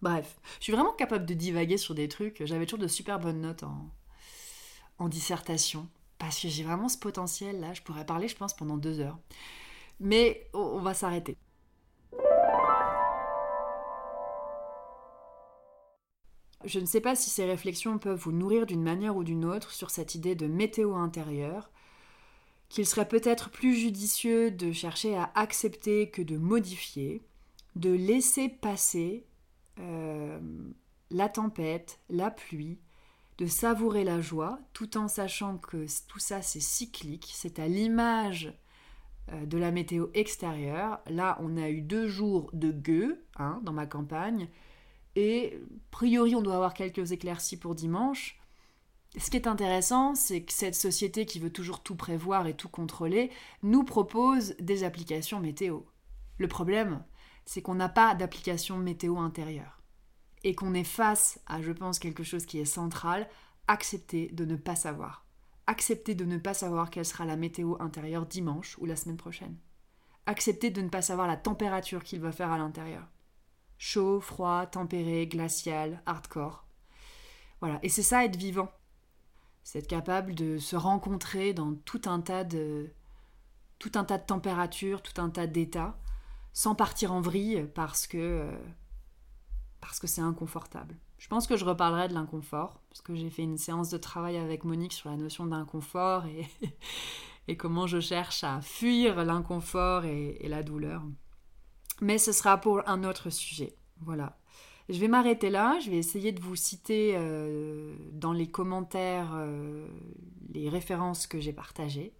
Bref 0.00 0.40
je 0.58 0.64
suis 0.64 0.72
vraiment 0.72 0.92
capable 0.92 1.26
de 1.26 1.34
divaguer 1.34 1.76
sur 1.76 1.94
des 1.94 2.08
trucs. 2.08 2.42
J'avais 2.46 2.64
toujours 2.64 2.82
de 2.82 2.88
super 2.88 3.20
bonnes 3.20 3.42
notes 3.42 3.64
en, 3.64 3.90
en 4.98 5.08
dissertation 5.10 5.90
parce 6.22 6.38
que 6.40 6.46
j'ai 6.46 6.62
vraiment 6.62 6.88
ce 6.88 6.98
potentiel 6.98 7.58
là, 7.58 7.74
je 7.74 7.82
pourrais 7.82 8.06
parler 8.06 8.28
je 8.28 8.36
pense 8.36 8.54
pendant 8.54 8.76
deux 8.76 9.00
heures. 9.00 9.18
Mais 9.98 10.48
on 10.54 10.78
va 10.78 10.94
s'arrêter. 10.94 11.36
Je 16.64 16.78
ne 16.78 16.86
sais 16.86 17.00
pas 17.00 17.16
si 17.16 17.28
ces 17.28 17.44
réflexions 17.44 17.98
peuvent 17.98 18.20
vous 18.20 18.30
nourrir 18.30 18.66
d'une 18.66 18.84
manière 18.84 19.16
ou 19.16 19.24
d'une 19.24 19.44
autre 19.44 19.72
sur 19.72 19.90
cette 19.90 20.14
idée 20.14 20.36
de 20.36 20.46
météo 20.46 20.94
intérieure, 20.94 21.72
qu'il 22.68 22.86
serait 22.86 23.08
peut-être 23.08 23.50
plus 23.50 23.74
judicieux 23.74 24.52
de 24.52 24.70
chercher 24.70 25.16
à 25.16 25.32
accepter 25.34 26.08
que 26.08 26.22
de 26.22 26.36
modifier, 26.36 27.20
de 27.74 27.90
laisser 27.90 28.48
passer 28.48 29.26
euh, 29.80 30.38
la 31.10 31.28
tempête, 31.28 31.98
la 32.10 32.30
pluie, 32.30 32.78
de 33.42 33.48
savourer 33.48 34.04
la 34.04 34.20
joie, 34.20 34.60
tout 34.72 34.96
en 34.96 35.08
sachant 35.08 35.58
que 35.58 35.84
tout 36.06 36.20
ça 36.20 36.42
c'est 36.42 36.60
cyclique, 36.60 37.28
c'est 37.34 37.58
à 37.58 37.66
l'image 37.66 38.56
euh, 39.32 39.46
de 39.46 39.58
la 39.58 39.72
météo 39.72 40.06
extérieure. 40.14 41.00
Là, 41.10 41.36
on 41.40 41.56
a 41.56 41.68
eu 41.68 41.80
deux 41.80 42.06
jours 42.06 42.50
de 42.52 42.70
gueux 42.70 43.24
hein, 43.34 43.60
dans 43.64 43.72
ma 43.72 43.86
campagne, 43.86 44.48
et 45.16 45.54
a 45.56 45.58
priori, 45.90 46.36
on 46.36 46.40
doit 46.40 46.54
avoir 46.54 46.72
quelques 46.72 47.10
éclaircies 47.10 47.56
pour 47.56 47.74
dimanche. 47.74 48.38
Ce 49.18 49.28
qui 49.28 49.38
est 49.38 49.48
intéressant, 49.48 50.14
c'est 50.14 50.44
que 50.44 50.52
cette 50.52 50.76
société 50.76 51.26
qui 51.26 51.40
veut 51.40 51.52
toujours 51.52 51.82
tout 51.82 51.96
prévoir 51.96 52.46
et 52.46 52.54
tout 52.54 52.68
contrôler 52.68 53.32
nous 53.64 53.82
propose 53.82 54.54
des 54.60 54.84
applications 54.84 55.40
météo. 55.40 55.80
Le 56.38 56.46
problème, 56.46 57.02
c'est 57.44 57.60
qu'on 57.60 57.74
n'a 57.74 57.88
pas 57.88 58.14
d'application 58.14 58.78
météo 58.78 59.18
intérieure 59.18 59.81
et 60.44 60.54
qu'on 60.54 60.74
est 60.74 60.84
face 60.84 61.40
à, 61.46 61.62
je 61.62 61.72
pense, 61.72 61.98
quelque 61.98 62.24
chose 62.24 62.46
qui 62.46 62.58
est 62.58 62.64
central, 62.64 63.28
accepter 63.68 64.28
de 64.32 64.44
ne 64.44 64.56
pas 64.56 64.76
savoir. 64.76 65.24
Accepter 65.66 66.14
de 66.14 66.24
ne 66.24 66.38
pas 66.38 66.54
savoir 66.54 66.90
quelle 66.90 67.04
sera 67.04 67.24
la 67.24 67.36
météo 67.36 67.76
intérieure 67.80 68.26
dimanche 68.26 68.76
ou 68.78 68.86
la 68.86 68.96
semaine 68.96 69.16
prochaine. 69.16 69.56
Accepter 70.26 70.70
de 70.70 70.82
ne 70.82 70.88
pas 70.88 71.02
savoir 71.02 71.26
la 71.26 71.36
température 71.36 72.02
qu'il 72.02 72.20
va 72.20 72.32
faire 72.32 72.50
à 72.50 72.58
l'intérieur. 72.58 73.06
Chaud, 73.78 74.20
froid, 74.20 74.66
tempéré, 74.66 75.26
glacial, 75.26 76.02
hardcore. 76.06 76.66
Voilà, 77.60 77.78
et 77.82 77.88
c'est 77.88 78.02
ça 78.02 78.24
être 78.24 78.36
vivant. 78.36 78.70
C'est 79.62 79.78
être 79.80 79.88
capable 79.88 80.34
de 80.34 80.58
se 80.58 80.74
rencontrer 80.74 81.54
dans 81.54 81.74
tout 81.74 82.02
un 82.06 82.20
tas 82.20 82.44
de 82.44 82.90
tout 83.78 83.92
un 83.96 84.04
tas 84.04 84.18
de 84.18 84.26
températures, 84.26 85.02
tout 85.02 85.20
un 85.20 85.28
tas 85.28 85.48
d'états, 85.48 85.98
sans 86.52 86.76
partir 86.76 87.12
en 87.12 87.20
vrille 87.20 87.66
parce 87.74 88.06
que 88.06 88.18
euh, 88.18 88.52
parce 89.82 89.98
que 89.98 90.06
c'est 90.06 90.22
inconfortable. 90.22 90.96
Je 91.18 91.28
pense 91.28 91.46
que 91.46 91.56
je 91.56 91.64
reparlerai 91.64 92.08
de 92.08 92.14
l'inconfort, 92.14 92.80
parce 92.88 93.02
que 93.02 93.14
j'ai 93.14 93.28
fait 93.30 93.42
une 93.42 93.58
séance 93.58 93.90
de 93.90 93.98
travail 93.98 94.38
avec 94.38 94.64
Monique 94.64 94.92
sur 94.92 95.10
la 95.10 95.16
notion 95.16 95.44
d'inconfort, 95.44 96.24
et, 97.48 97.56
comment 97.56 97.86
je 97.86 98.00
cherche 98.00 98.44
à 98.44 98.60
fuir 98.62 99.24
l'inconfort 99.24 100.04
et, 100.04 100.38
la 100.48 100.62
douleur. 100.62 101.02
Mais 102.00 102.16
ce 102.16 102.32
sera 102.32 102.58
pour 102.58 102.88
un 102.88 103.04
autre 103.04 103.28
sujet. 103.28 103.76
Voilà. 104.00 104.38
Je 104.88 104.98
vais 104.98 105.08
m'arrêter 105.08 105.50
là, 105.50 105.78
je 105.80 105.90
vais 105.90 105.98
essayer 105.98 106.32
de 106.32 106.40
vous 106.40 106.56
citer 106.56 107.14
euh, 107.16 107.94
dans 108.12 108.32
les 108.32 108.50
commentaires 108.50 109.32
euh, 109.34 109.86
les 110.52 110.68
références 110.68 111.26
que 111.26 111.40
j'ai 111.40 111.52
partagées. 111.52 112.14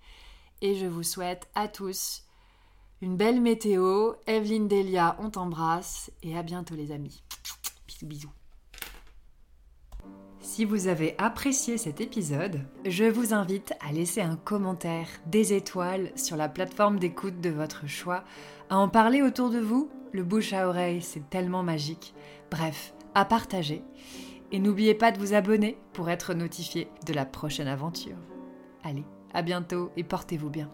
Et 0.62 0.75
je 0.75 0.87
vous 0.87 1.03
souhaite 1.03 1.48
à 1.55 1.68
tous 1.68 2.25
une 3.03 3.17
belle 3.17 3.41
météo. 3.41 4.12
Evelyne 4.27 4.69
Delia, 4.69 5.17
on 5.19 5.29
t'embrasse 5.29 6.11
et 6.23 6.38
à 6.38 6.43
bientôt 6.43 6.77
les 6.77 6.93
amis. 6.93 7.23
Bisous 7.87 8.07
bisous. 8.07 8.33
Si 10.41 10.65
vous 10.65 10.87
avez 10.87 11.15
apprécié 11.19 11.79
cet 11.79 12.01
épisode, 12.01 12.61
je 12.85 13.05
vous 13.05 13.35
invite 13.35 13.75
à 13.81 13.93
laisser 13.93 14.21
un 14.21 14.37
commentaire, 14.37 15.09
des 15.27 15.53
étoiles 15.53 16.11
sur 16.17 16.37
la 16.37 16.49
plateforme 16.49 16.99
d'écoute 16.99 17.41
de 17.41 17.51
votre 17.51 17.87
choix, 17.87 18.25
à 18.71 18.79
en 18.79 18.88
parler 18.88 19.23
autour 19.23 19.51
de 19.51 19.61
vous. 19.61 19.91
Le 20.12 20.25
bouche 20.25 20.53
à 20.53 20.69
oreille, 20.69 21.03
c'est 21.03 21.29
tellement 21.29 21.62
magique. 21.62 22.15
Bref, 22.51 22.95
à 23.15 23.25
partager. 23.25 23.83
Et 24.53 24.59
n'oubliez 24.59 24.95
pas 24.95 25.11
de 25.11 25.19
vous 25.19 25.35
abonner 25.35 25.79
pour 25.93 26.11
être 26.11 26.35
notifié 26.35 26.88
de 27.07 27.15
la 27.15 27.25
prochaine 27.25 27.69
aventure. 27.69 28.17
Allez, 28.85 29.05
à 29.33 29.43
bientôt 29.43 29.91
et 29.97 30.05
portez-vous 30.05 30.51
bien. 30.51 30.71